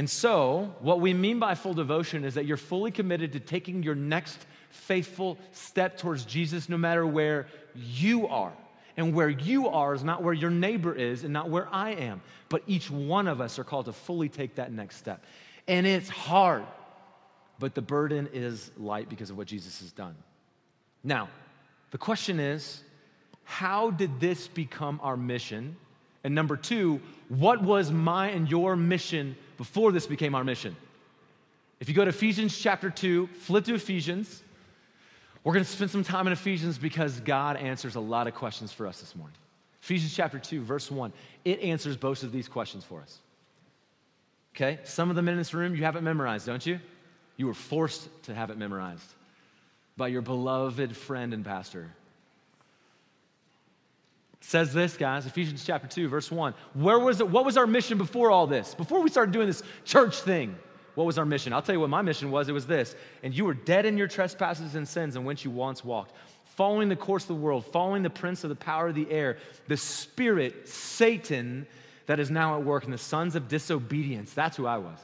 [0.00, 3.82] And so, what we mean by full devotion is that you're fully committed to taking
[3.82, 4.38] your next
[4.70, 8.54] faithful step towards Jesus no matter where you are.
[8.96, 12.22] And where you are is not where your neighbor is and not where I am.
[12.48, 15.22] But each one of us are called to fully take that next step.
[15.68, 16.64] And it's hard,
[17.58, 20.16] but the burden is light because of what Jesus has done.
[21.04, 21.28] Now,
[21.90, 22.82] the question is
[23.44, 25.76] how did this become our mission?
[26.24, 30.76] And number two, what was my and your mission before this became our mission?
[31.80, 34.42] If you go to Ephesians chapter 2, flip to Ephesians.
[35.42, 38.70] We're going to spend some time in Ephesians because God answers a lot of questions
[38.70, 39.36] for us this morning.
[39.82, 41.12] Ephesians chapter 2, verse 1,
[41.46, 43.18] it answers both of these questions for us.
[44.54, 44.78] Okay?
[44.84, 46.78] Some of them in this room you have it memorized, don't you?
[47.38, 49.14] You were forced to have it memorized
[49.96, 51.90] by your beloved friend and pastor.
[54.40, 56.54] Says this, guys, Ephesians chapter 2, verse 1.
[56.74, 57.28] Where was it?
[57.28, 58.74] What was our mission before all this?
[58.74, 60.56] Before we started doing this church thing?
[60.94, 61.52] What was our mission?
[61.52, 62.48] I'll tell you what my mission was.
[62.48, 62.96] It was this.
[63.22, 66.14] And you were dead in your trespasses and sins in which you once walked,
[66.56, 69.36] following the course of the world, following the prince of the power of the air,
[69.68, 71.66] the spirit, Satan,
[72.06, 74.32] that is now at work in the sons of disobedience.
[74.32, 74.98] That's who I was.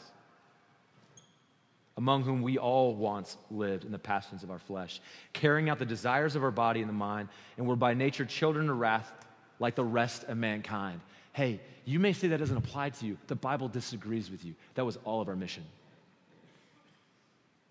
[1.99, 5.01] Among whom we all once lived in the passions of our flesh,
[5.33, 8.69] carrying out the desires of our body and the mind, and were by nature children
[8.69, 9.13] of wrath
[9.59, 11.01] like the rest of mankind.
[11.33, 13.17] Hey, you may say that doesn't apply to you.
[13.27, 14.55] The Bible disagrees with you.
[14.75, 15.65] That was all of our mission.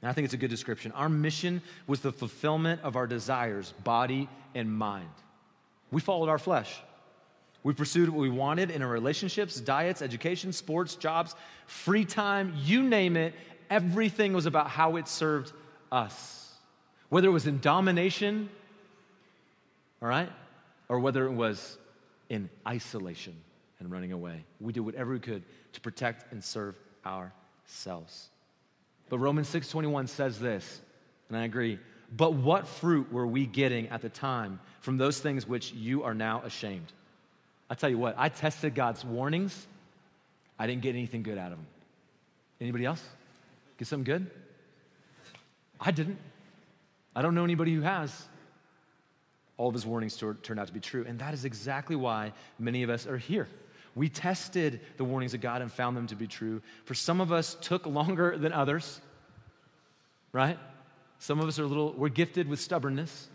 [0.01, 0.91] And I think it's a good description.
[0.91, 5.09] Our mission was the fulfillment of our desires, body and mind.
[5.91, 6.79] We followed our flesh.
[7.63, 11.33] We pursued what we wanted in our relationships, diets, education, sports, jobs,
[11.65, 13.33] free time, you name it.
[13.71, 15.51] Everything was about how it served
[15.91, 16.53] us.
[17.09, 18.49] Whether it was in domination,
[20.01, 20.29] all right,
[20.89, 21.77] or whether it was
[22.29, 23.35] in isolation
[23.79, 24.43] and running away.
[24.59, 25.43] We did whatever we could
[25.73, 28.29] to protect and serve ourselves.
[29.09, 30.81] But Romans 6:21 says this,
[31.29, 31.79] and I agree.
[32.15, 36.13] But what fruit were we getting at the time from those things which you are
[36.13, 36.91] now ashamed?
[37.69, 39.67] I tell you what, I tested God's warnings.
[40.57, 41.67] I didn't get anything good out of them.
[42.61, 43.03] Anybody else?
[43.77, 44.29] Get something good?
[45.79, 46.19] I didn't.
[47.15, 48.25] I don't know anybody who has.
[49.57, 51.05] All of his warnings turned out to be true.
[51.07, 53.47] And that is exactly why many of us are here.
[53.95, 56.61] We tested the warnings of God and found them to be true.
[56.83, 58.99] For some of us took longer than others,
[60.33, 60.59] right?
[61.19, 63.29] Some of us are a little, we're gifted with stubbornness.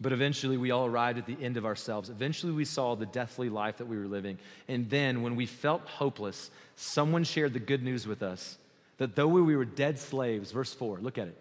[0.00, 2.10] But eventually, we all arrived at the end of ourselves.
[2.10, 4.38] Eventually, we saw the deathly life that we were living.
[4.68, 8.58] And then, when we felt hopeless, someone shared the good news with us
[8.98, 11.38] that though we were dead slaves, verse 4, look at it.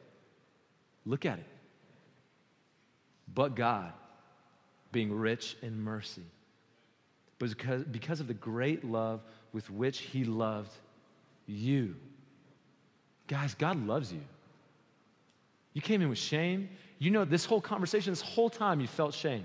[1.06, 1.46] Look at it.
[3.36, 3.92] But God,
[4.92, 6.24] being rich in mercy,
[7.38, 9.22] because, because of the great love
[9.52, 10.72] with which He loved
[11.46, 11.96] you.
[13.28, 14.22] Guys, God loves you.
[15.74, 16.70] You came in with shame.
[16.98, 19.44] You know, this whole conversation, this whole time, you felt shame.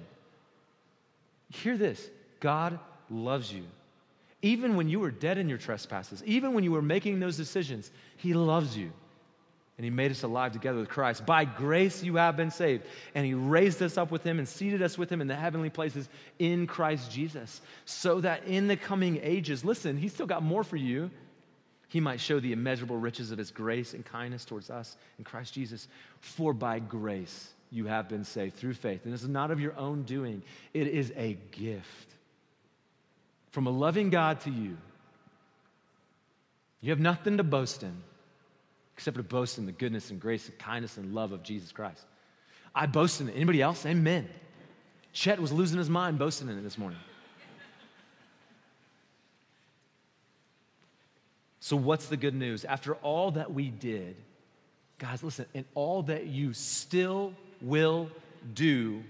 [1.50, 2.78] Hear this God
[3.10, 3.64] loves you.
[4.42, 7.90] Even when you were dead in your trespasses, even when you were making those decisions,
[8.16, 8.92] He loves you
[9.80, 11.24] and he made us alive together with Christ.
[11.24, 12.84] By grace you have been saved.
[13.14, 15.70] And he raised us up with him and seated us with him in the heavenly
[15.70, 16.06] places
[16.38, 20.76] in Christ Jesus, so that in the coming ages, listen, he's still got more for
[20.76, 21.10] you.
[21.88, 25.54] He might show the immeasurable riches of his grace and kindness towards us in Christ
[25.54, 25.88] Jesus.
[26.20, 29.06] For by grace you have been saved through faith.
[29.06, 30.42] And this is not of your own doing,
[30.74, 32.14] it is a gift
[33.50, 34.76] from a loving God to you.
[36.82, 37.96] You have nothing to boast in
[39.00, 42.02] except to boast in the goodness and grace and kindness and love of Jesus Christ.
[42.74, 43.32] I boast in it.
[43.34, 43.86] Anybody else?
[43.86, 44.28] Amen.
[45.14, 46.98] Chet was losing his mind boasting in it this morning.
[51.60, 52.66] So, what's the good news?
[52.66, 54.16] After all that we did,
[54.98, 57.32] guys, listen, and all that you still
[57.62, 58.10] will
[58.52, 59.02] do,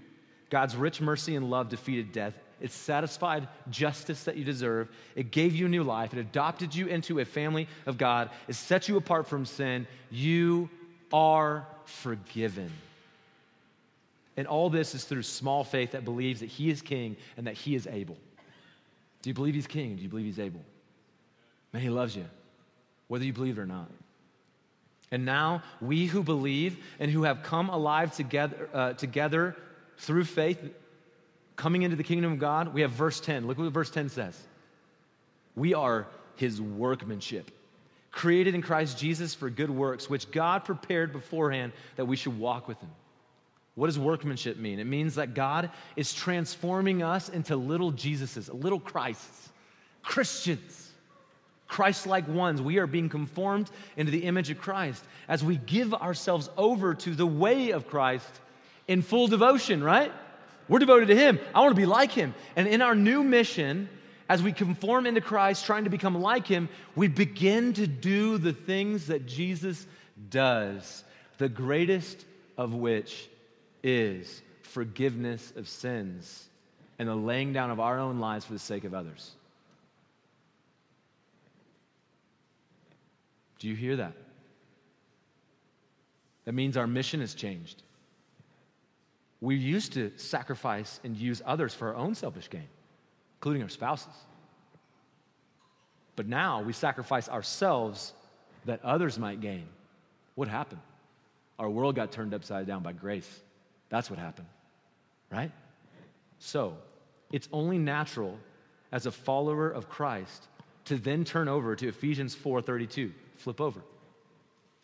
[0.49, 4.89] God's rich mercy and love defeated death it satisfied justice that you deserve.
[5.15, 6.13] It gave you a new life.
[6.13, 8.29] It adopted you into a family of God.
[8.47, 9.87] It set you apart from sin.
[10.09, 10.69] You
[11.11, 12.71] are forgiven.
[14.37, 17.55] And all this is through small faith that believes that He is King and that
[17.55, 18.17] He is able.
[19.21, 19.95] Do you believe He's King?
[19.95, 20.61] Do you believe He's able?
[21.73, 22.25] Man, He loves you,
[23.07, 23.89] whether you believe it or not.
[25.11, 29.57] And now, we who believe and who have come alive together, uh, together
[29.97, 30.57] through faith,
[31.55, 33.47] coming into the kingdom of God, we have verse 10.
[33.47, 34.39] Look what verse 10 says.
[35.55, 37.51] We are his workmanship,
[38.11, 42.67] created in Christ Jesus for good works, which God prepared beforehand that we should walk
[42.67, 42.89] with him.
[43.75, 44.79] What does workmanship mean?
[44.79, 49.49] It means that God is transforming us into little Jesuses, little Christs,
[50.03, 50.91] Christians,
[51.67, 52.61] Christ like ones.
[52.61, 57.15] We are being conformed into the image of Christ as we give ourselves over to
[57.15, 58.27] the way of Christ
[58.89, 60.11] in full devotion, right?
[60.71, 61.37] We're devoted to Him.
[61.53, 62.33] I want to be like Him.
[62.55, 63.89] And in our new mission,
[64.29, 68.53] as we conform into Christ, trying to become like Him, we begin to do the
[68.53, 69.85] things that Jesus
[70.29, 71.03] does,
[71.39, 72.23] the greatest
[72.57, 73.27] of which
[73.83, 76.47] is forgiveness of sins
[76.97, 79.31] and the laying down of our own lives for the sake of others.
[83.59, 84.13] Do you hear that?
[86.45, 87.83] That means our mission has changed.
[89.41, 92.67] We used to sacrifice and use others for our own selfish gain,
[93.39, 94.13] including our spouses.
[96.15, 98.13] But now we sacrifice ourselves
[98.65, 99.65] that others might gain.
[100.35, 100.81] What happened?
[101.57, 103.41] Our world got turned upside down by grace.
[103.89, 104.47] That's what happened,
[105.31, 105.51] right?
[106.39, 106.77] So,
[107.31, 108.37] it's only natural
[108.91, 110.47] as a follower of Christ
[110.85, 113.11] to then turn over to Ephesians 4:32.
[113.37, 113.81] Flip over.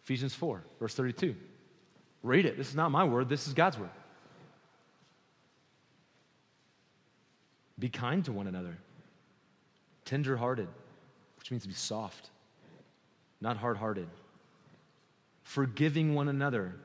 [0.04, 1.36] Ephesians 4, verse 32.
[2.24, 2.58] Read it.
[2.58, 3.90] This is not my word, this is God's word.
[7.80, 8.78] Be kind to one another,
[10.06, 10.68] tenderhearted,
[11.38, 12.30] which means to be soft,
[13.40, 14.08] not hard hearted,
[15.44, 16.76] forgiving one another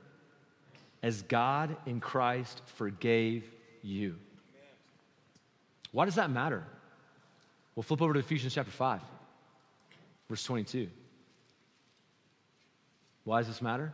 [1.03, 3.45] as God in Christ forgave
[3.83, 4.17] you.
[5.91, 6.65] Why does that matter?
[7.75, 9.01] We'll flip over to Ephesians chapter 5,
[10.29, 10.89] verse 22.
[13.25, 13.93] Why does this matter?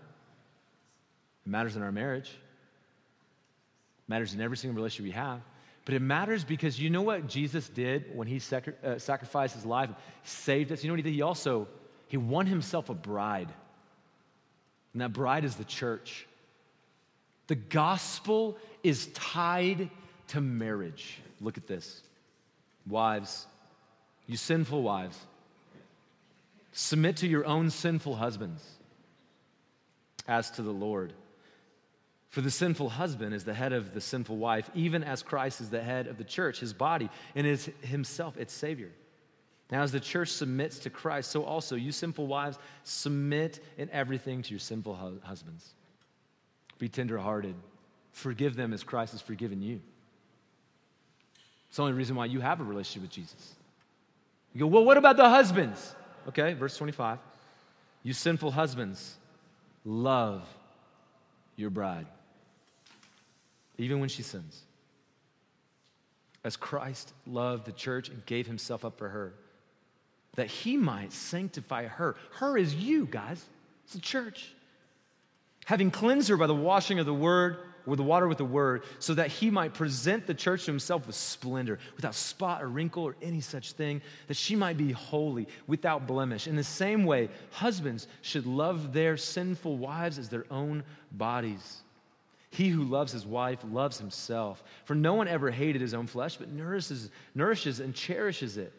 [1.46, 2.28] It matters in our marriage.
[2.28, 5.40] It matters in every single relationship we have.
[5.88, 9.64] But it matters because you know what Jesus did when he sacri- uh, sacrificed his
[9.64, 10.84] life, and saved us?
[10.84, 11.14] You know what he did?
[11.14, 11.66] He also
[12.08, 13.48] he won himself a bride.
[14.92, 16.26] And that bride is the church.
[17.46, 19.88] The gospel is tied
[20.26, 21.20] to marriage.
[21.40, 22.02] Look at this.
[22.86, 23.46] Wives,
[24.26, 25.18] you sinful wives,
[26.72, 28.62] submit to your own sinful husbands
[30.26, 31.14] as to the Lord.
[32.30, 35.70] For the sinful husband is the head of the sinful wife, even as Christ is
[35.70, 38.90] the head of the church, his body, and is himself its Savior.
[39.70, 44.42] Now, as the church submits to Christ, so also you sinful wives submit in everything
[44.42, 45.74] to your sinful hu- husbands.
[46.78, 47.54] Be tenderhearted.
[48.12, 49.80] Forgive them as Christ has forgiven you.
[51.68, 53.54] It's the only reason why you have a relationship with Jesus.
[54.54, 55.94] You go, well, what about the husbands?
[56.28, 57.18] Okay, verse 25.
[58.02, 59.16] You sinful husbands,
[59.84, 60.48] love
[61.56, 62.06] your bride,
[63.78, 64.62] even when she sins.
[66.44, 69.34] As Christ loved the church and gave himself up for her,
[70.36, 72.16] that he might sanctify her.
[72.32, 73.44] Her is you, guys.
[73.84, 74.52] It's the church
[75.68, 78.84] having cleansed her by the washing of the word, with the water with the word,
[79.00, 83.04] so that he might present the church to himself with splendor, without spot or wrinkle
[83.04, 86.46] or any such thing, that she might be holy, without blemish.
[86.46, 91.82] In the same way, husbands should love their sinful wives as their own bodies.
[92.50, 94.62] He who loves his wife loves himself.
[94.84, 98.72] For no one ever hated his own flesh, but nourishes, nourishes and cherishes it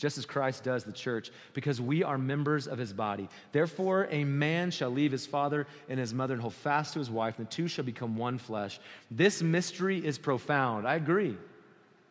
[0.00, 3.28] just as Christ does the church, because we are members of his body.
[3.52, 7.10] Therefore, a man shall leave his father and his mother and hold fast to his
[7.10, 8.80] wife, and the two shall become one flesh.
[9.10, 10.88] This mystery is profound.
[10.88, 11.36] I agree.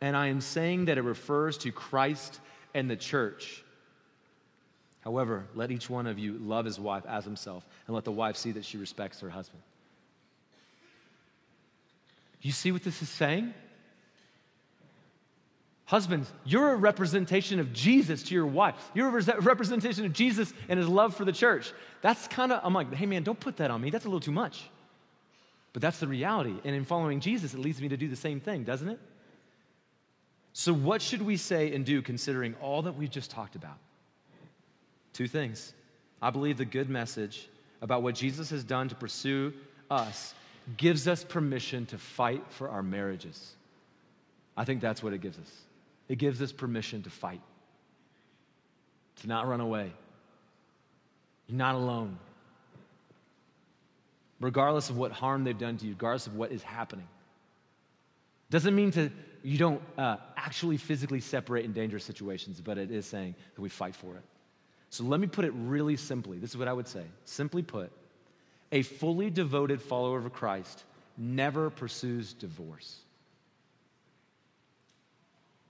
[0.02, 2.40] And I am saying that it refers to Christ
[2.76, 3.64] and the church.
[5.02, 8.38] However, let each one of you love his wife as himself, and let the wife
[8.38, 9.64] see that she respects her husband.
[12.42, 13.54] You see what this is saying?
[15.86, 18.76] Husbands, you're a representation of Jesus to your wife.
[18.94, 21.74] You're a representation of Jesus and his love for the church.
[22.02, 23.90] That's kind of, I'm like, hey man, don't put that on me.
[23.90, 24.70] That's a little too much.
[25.74, 26.54] But that's the reality.
[26.64, 29.00] And in following Jesus, it leads me to do the same thing, doesn't it?
[30.54, 33.78] So, what should we say and do considering all that we've just talked about?
[35.14, 35.74] Two things.
[36.22, 37.50] I believe the good message
[37.82, 39.54] about what Jesus has done to pursue
[39.90, 40.34] us
[40.78, 43.54] gives us permission to fight for our marriages.
[44.56, 45.52] I think that's what it gives us.
[46.08, 47.42] It gives us permission to fight,
[49.22, 49.92] to not run away.
[51.48, 52.18] You're not alone.
[54.40, 57.08] Regardless of what harm they've done to you, regardless of what is happening.
[58.50, 59.12] Doesn't mean to
[59.44, 63.70] you don't uh, actually physically separate in dangerous situations, but it is saying that we
[63.70, 64.24] fight for it.
[64.90, 66.40] So let me put it really simply.
[66.40, 67.04] This is what I would say.
[67.24, 67.92] Simply put,
[68.72, 70.84] a fully devoted follower of Christ
[71.18, 73.00] never pursues divorce.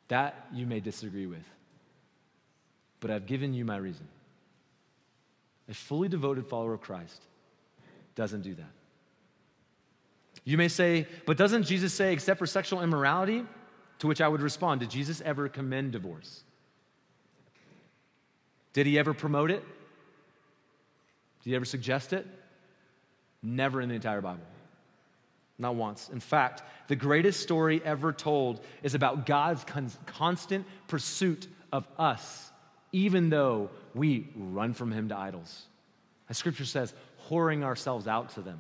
[0.09, 1.45] That you may disagree with.
[2.99, 4.07] But I've given you my reason.
[5.69, 7.21] A fully devoted follower of Christ
[8.15, 8.71] doesn't do that.
[10.43, 13.45] You may say, but doesn't Jesus say, except for sexual immorality?
[13.99, 16.43] To which I would respond, did Jesus ever commend divorce?
[18.73, 19.63] Did he ever promote it?
[21.43, 22.25] Did he ever suggest it?
[23.41, 24.43] Never in the entire Bible.
[25.57, 26.09] Not once.
[26.09, 32.51] In fact, the greatest story ever told is about God's con- constant pursuit of us,
[32.91, 35.63] even though we run from him to idols.
[36.29, 36.93] As scripture says,
[37.29, 38.59] whoring ourselves out to them.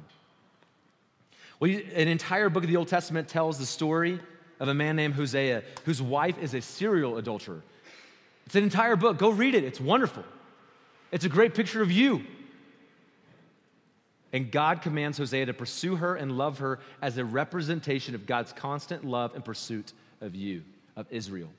[1.59, 4.19] Well, an entire book of the Old Testament tells the story
[4.59, 7.61] of a man named Hosea, whose wife is a serial adulterer.
[8.45, 9.17] It's an entire book.
[9.17, 10.23] Go read it, it's wonderful.
[11.11, 12.23] It's a great picture of you.
[14.31, 18.53] And God commands Hosea to pursue her and love her as a representation of God's
[18.53, 20.63] constant love and pursuit of you,
[20.95, 21.49] of Israel.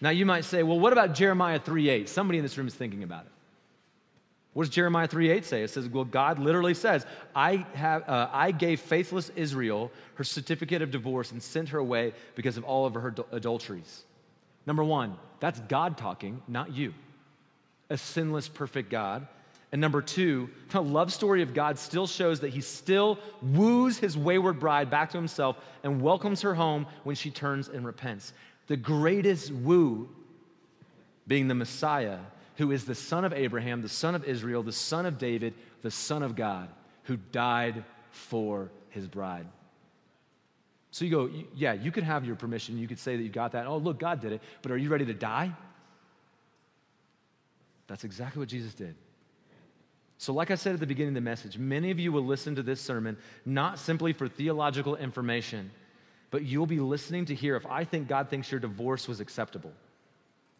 [0.00, 2.08] Now you might say, well, what about Jeremiah 3:8?
[2.08, 3.32] Somebody in this room is thinking about it.
[4.52, 5.62] What does Jeremiah 3:8 say?
[5.62, 10.80] It says, well, God literally says, I, have, uh, I gave faithless Israel her certificate
[10.80, 14.04] of divorce and sent her away because of all of her adulteries.
[14.66, 16.94] Number one, that's God talking, not you.
[17.90, 19.26] A sinless, perfect God.
[19.72, 24.16] And number two, the love story of God still shows that he still woos his
[24.16, 28.32] wayward bride back to himself and welcomes her home when she turns and repents.
[28.68, 30.08] The greatest woo
[31.26, 32.18] being the Messiah
[32.56, 35.90] who is the son of Abraham, the son of Israel, the son of David, the
[35.90, 36.68] son of God,
[37.04, 39.46] who died for his bride.
[40.90, 42.78] So you go, yeah, you could have your permission.
[42.78, 43.66] You could say that you got that.
[43.66, 44.40] Oh, look, God did it.
[44.62, 45.52] But are you ready to die?
[47.86, 48.94] That's exactly what Jesus did.
[50.18, 52.54] So, like I said at the beginning of the message, many of you will listen
[52.54, 55.70] to this sermon not simply for theological information,
[56.30, 59.72] but you'll be listening to hear if I think God thinks your divorce was acceptable.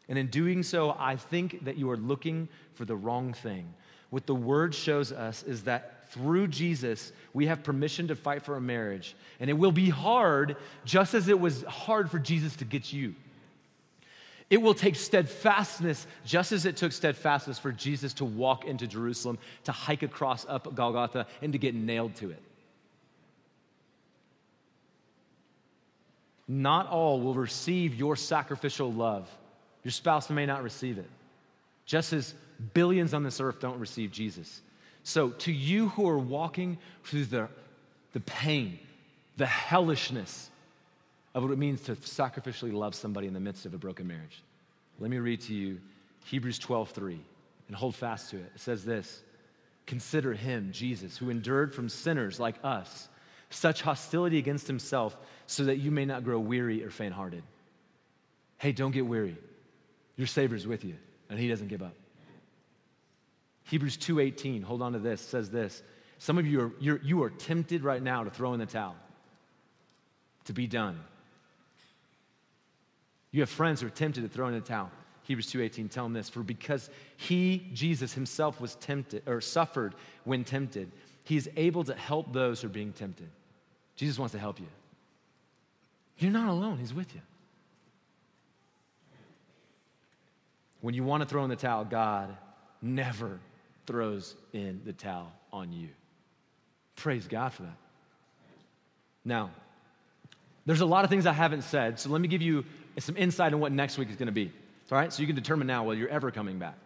[0.09, 3.73] And in doing so, I think that you are looking for the wrong thing.
[4.11, 8.57] What the word shows us is that through Jesus, we have permission to fight for
[8.57, 9.17] a marriage.
[9.41, 13.15] And it will be hard, just as it was hard for Jesus to get you.
[14.49, 19.39] It will take steadfastness, just as it took steadfastness for Jesus to walk into Jerusalem,
[19.65, 22.43] to hike across up Golgotha, and to get nailed to it.
[26.47, 29.29] Not all will receive your sacrificial love.
[29.83, 31.11] Your spouse may not receive it,
[31.85, 32.35] just as
[32.73, 34.63] billions on this earth don't receive Jesus.
[35.03, 37.49] So, to you who are walking through the,
[38.13, 38.79] the pain,
[39.37, 40.51] the hellishness
[41.37, 44.43] of what it means to sacrificially love somebody in the midst of a broken marriage,
[44.99, 45.79] let me read to you
[46.25, 47.21] Hebrews 12 3
[47.69, 48.51] and hold fast to it.
[48.55, 49.23] It says this
[49.85, 53.11] Consider him, Jesus, who endured from sinners like us
[53.51, 55.15] such hostility against himself
[55.47, 57.43] so that you may not grow weary or faint hearted.
[58.57, 59.37] Hey, don't get weary.
[60.17, 60.97] Your Savior's with you,
[61.29, 61.95] and He doesn't give up.
[63.65, 65.83] Hebrews 2.18, hold on to this, says this.
[66.17, 68.97] Some of you are, you are tempted right now to throw in the towel,
[70.47, 70.99] to be done.
[73.33, 74.91] You have friends who are tempted to throw in the towel.
[75.25, 80.45] Hebrews 2:18 tell them this for because he Jesus himself was tempted or suffered when
[80.45, 80.91] tempted
[81.25, 83.29] he is able to help those who are being tempted.
[83.97, 84.69] Jesus wants to help you.
[86.19, 87.21] You're not alone, he's with you.
[90.83, 92.37] When you want to throw in the towel, God
[92.81, 93.41] never
[93.87, 95.89] throws in the towel on you.
[96.95, 97.77] Praise God for that.
[99.25, 99.51] Now,
[100.65, 102.65] there's a lot of things I haven't said, so let me give you
[103.05, 104.51] some insight on what next week is going to be.
[104.91, 105.13] All right?
[105.13, 106.77] So you can determine now whether you're ever coming back.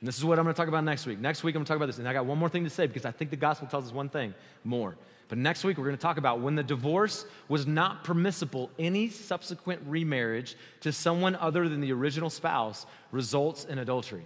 [0.00, 1.18] And this is what I'm going to talk about next week.
[1.18, 1.98] Next week, I'm going to talk about this.
[1.98, 3.92] And I got one more thing to say because I think the gospel tells us
[3.92, 4.96] one thing more.
[5.28, 9.10] But next week, we're going to talk about when the divorce was not permissible, any
[9.10, 14.24] subsequent remarriage to someone other than the original spouse results in adultery.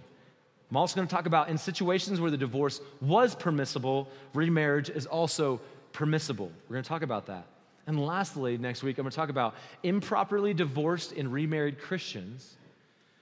[0.71, 5.05] I'm also going to talk about in situations where the divorce was permissible, remarriage is
[5.05, 5.61] also
[5.93, 6.51] permissible.
[6.67, 7.45] We're going to talk about that.
[7.87, 12.57] And lastly, next week, I'm going to talk about improperly divorced and remarried Christians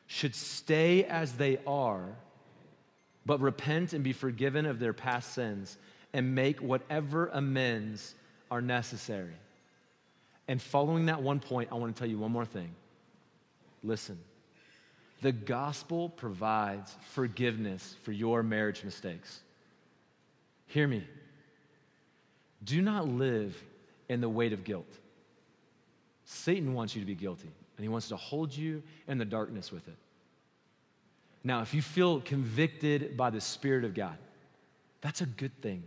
[0.07, 2.05] should stay as they are,
[3.26, 5.78] but repent and be forgiven of their past sins
[6.14, 8.16] and make whatever amends
[8.51, 9.34] are necessary.
[10.47, 12.70] And following that one point, I want to tell you one more thing.
[13.84, 14.20] Listen,
[15.22, 19.41] the gospel provides forgiveness for your marriage mistakes.
[20.68, 21.03] Hear me.
[22.64, 23.61] Do not live
[24.14, 24.91] in the weight of guilt.
[26.26, 29.72] Satan wants you to be guilty, and he wants to hold you in the darkness
[29.72, 29.97] with it.
[31.43, 34.18] Now, if you feel convicted by the Spirit of God,
[35.01, 35.84] that's a good thing.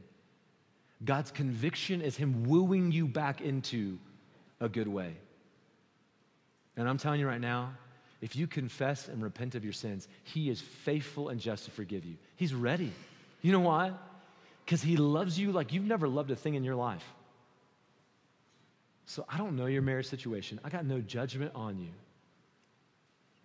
[1.03, 3.99] God's conviction is Him wooing you back into
[4.61, 5.15] a good way.
[6.77, 7.73] And I'm telling you right now,
[8.21, 12.05] if you confess and repent of your sins, He is faithful and just to forgive
[12.05, 12.17] you.
[12.37, 12.93] He's ready.
[13.41, 13.93] You know why?
[14.67, 17.05] because He loves you like you've never loved a thing in your life.
[19.07, 20.61] So I don't know your marriage situation.
[20.65, 21.91] I got no judgment on you.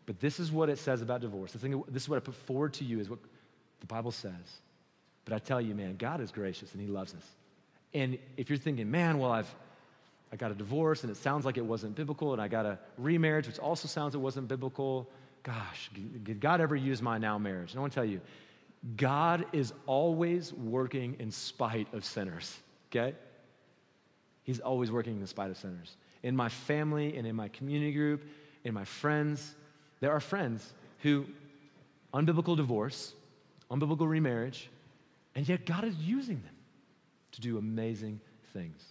[0.05, 1.53] But this is what it says about divorce.
[1.53, 3.20] this is what I put forward to you, is what
[3.80, 4.34] the Bible says.
[5.24, 7.26] But I tell you, man, God is gracious and He loves us.
[7.93, 9.53] And if you're thinking, man, well, I've
[10.32, 12.80] I got a divorce and it sounds like it wasn't biblical, and I got a
[12.97, 15.09] remarriage, which also sounds it wasn't biblical.
[15.43, 15.91] Gosh,
[16.24, 17.72] did God ever use my now marriage?
[17.72, 18.22] And I want to tell you,
[18.95, 22.57] God is always working in spite of sinners,
[22.89, 23.16] okay?
[24.44, 25.96] He's always working in spite of sinners.
[26.24, 28.24] In my family and in my community group,
[28.64, 29.56] in my friends,
[30.00, 31.26] there are friends who,
[32.14, 33.14] unbiblical divorce,
[33.70, 34.70] unbiblical remarriage,
[35.36, 36.56] and yet God is using them
[37.34, 38.20] to do amazing
[38.54, 38.84] things.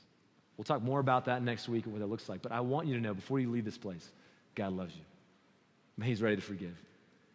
[0.57, 2.43] We'll talk more about that next week and what that looks like.
[2.43, 4.09] But I want you to know before you leave this place,
[4.55, 6.05] God loves you.
[6.05, 6.75] He's ready to forgive.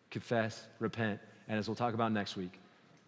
[0.10, 2.60] Confess, repent, and as we'll talk about next week,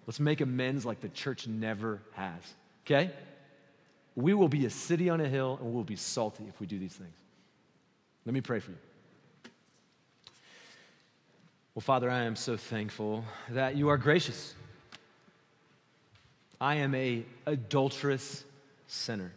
[0.05, 2.41] let's make amends like the church never has.
[2.85, 3.11] Okay?
[4.17, 6.79] We will be a city on a hill and we'll be salty if we do
[6.79, 7.15] these things.
[8.25, 8.77] Let me pray for you.
[11.75, 14.55] Well, Father, I am so thankful that you are gracious.
[16.59, 18.43] I am a adulterous
[18.87, 19.31] sinner.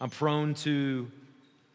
[0.00, 1.10] I'm prone to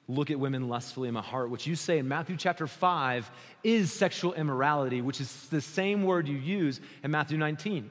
[0.08, 3.30] look at women lustfully in my heart, which you say in Matthew chapter 5
[3.66, 7.90] is sexual immorality, which is the same word you use in Matthew 19.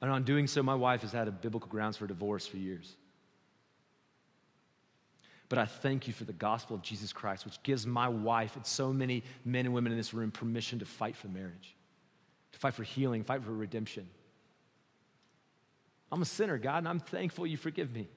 [0.00, 2.96] And on doing so, my wife has had a biblical grounds for divorce for years.
[5.50, 8.64] But I thank you for the gospel of Jesus Christ, which gives my wife and
[8.64, 11.74] so many men and women in this room permission to fight for marriage,
[12.52, 14.08] to fight for healing, fight for redemption.
[16.12, 18.08] I'm a sinner, God, and I'm thankful you forgive me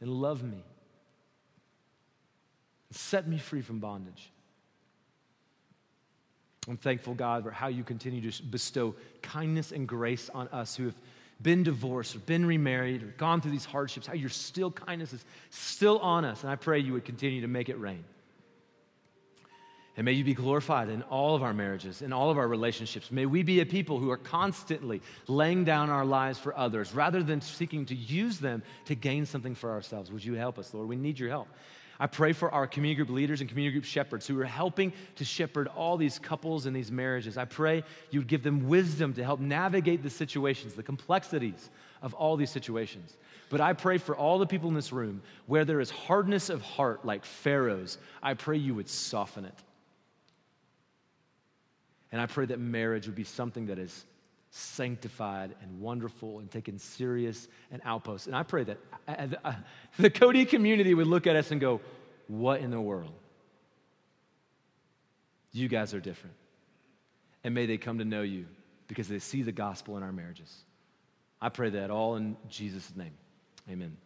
[0.00, 0.64] and love me.
[2.88, 4.30] And set me free from bondage.
[6.68, 10.84] I'm thankful, God, for how you continue to bestow kindness and grace on us who
[10.84, 10.96] have
[11.40, 15.24] been divorced or been remarried or gone through these hardships, how your still kindness is
[15.50, 16.42] still on us.
[16.42, 18.04] And I pray you would continue to make it rain.
[19.96, 23.10] And may you be glorified in all of our marriages, in all of our relationships.
[23.10, 27.20] May we be a people who are constantly laying down our lives for others rather
[27.20, 30.12] than seeking to use them to gain something for ourselves.
[30.12, 30.88] Would you help us, Lord?
[30.88, 31.48] We need your help.
[32.00, 35.24] I pray for our community group leaders and community group shepherds who are helping to
[35.24, 37.36] shepherd all these couples and these marriages.
[37.36, 41.70] I pray you would give them wisdom to help navigate the situations, the complexities
[42.00, 43.16] of all these situations.
[43.50, 46.62] But I pray for all the people in this room where there is hardness of
[46.62, 49.54] heart like Pharaoh's, I pray you would soften it.
[52.12, 54.04] And I pray that marriage would be something that is
[54.50, 58.26] sanctified and wonderful and taken serious and outpost.
[58.26, 59.52] And I pray that uh, uh,
[59.98, 61.80] the Cody community would look at us and go,
[62.28, 63.14] What in the world?
[65.52, 66.36] You guys are different.
[67.44, 68.46] And may they come to know you
[68.86, 70.64] because they see the gospel in our marriages.
[71.40, 73.12] I pray that all in Jesus' name.
[73.70, 73.96] Amen.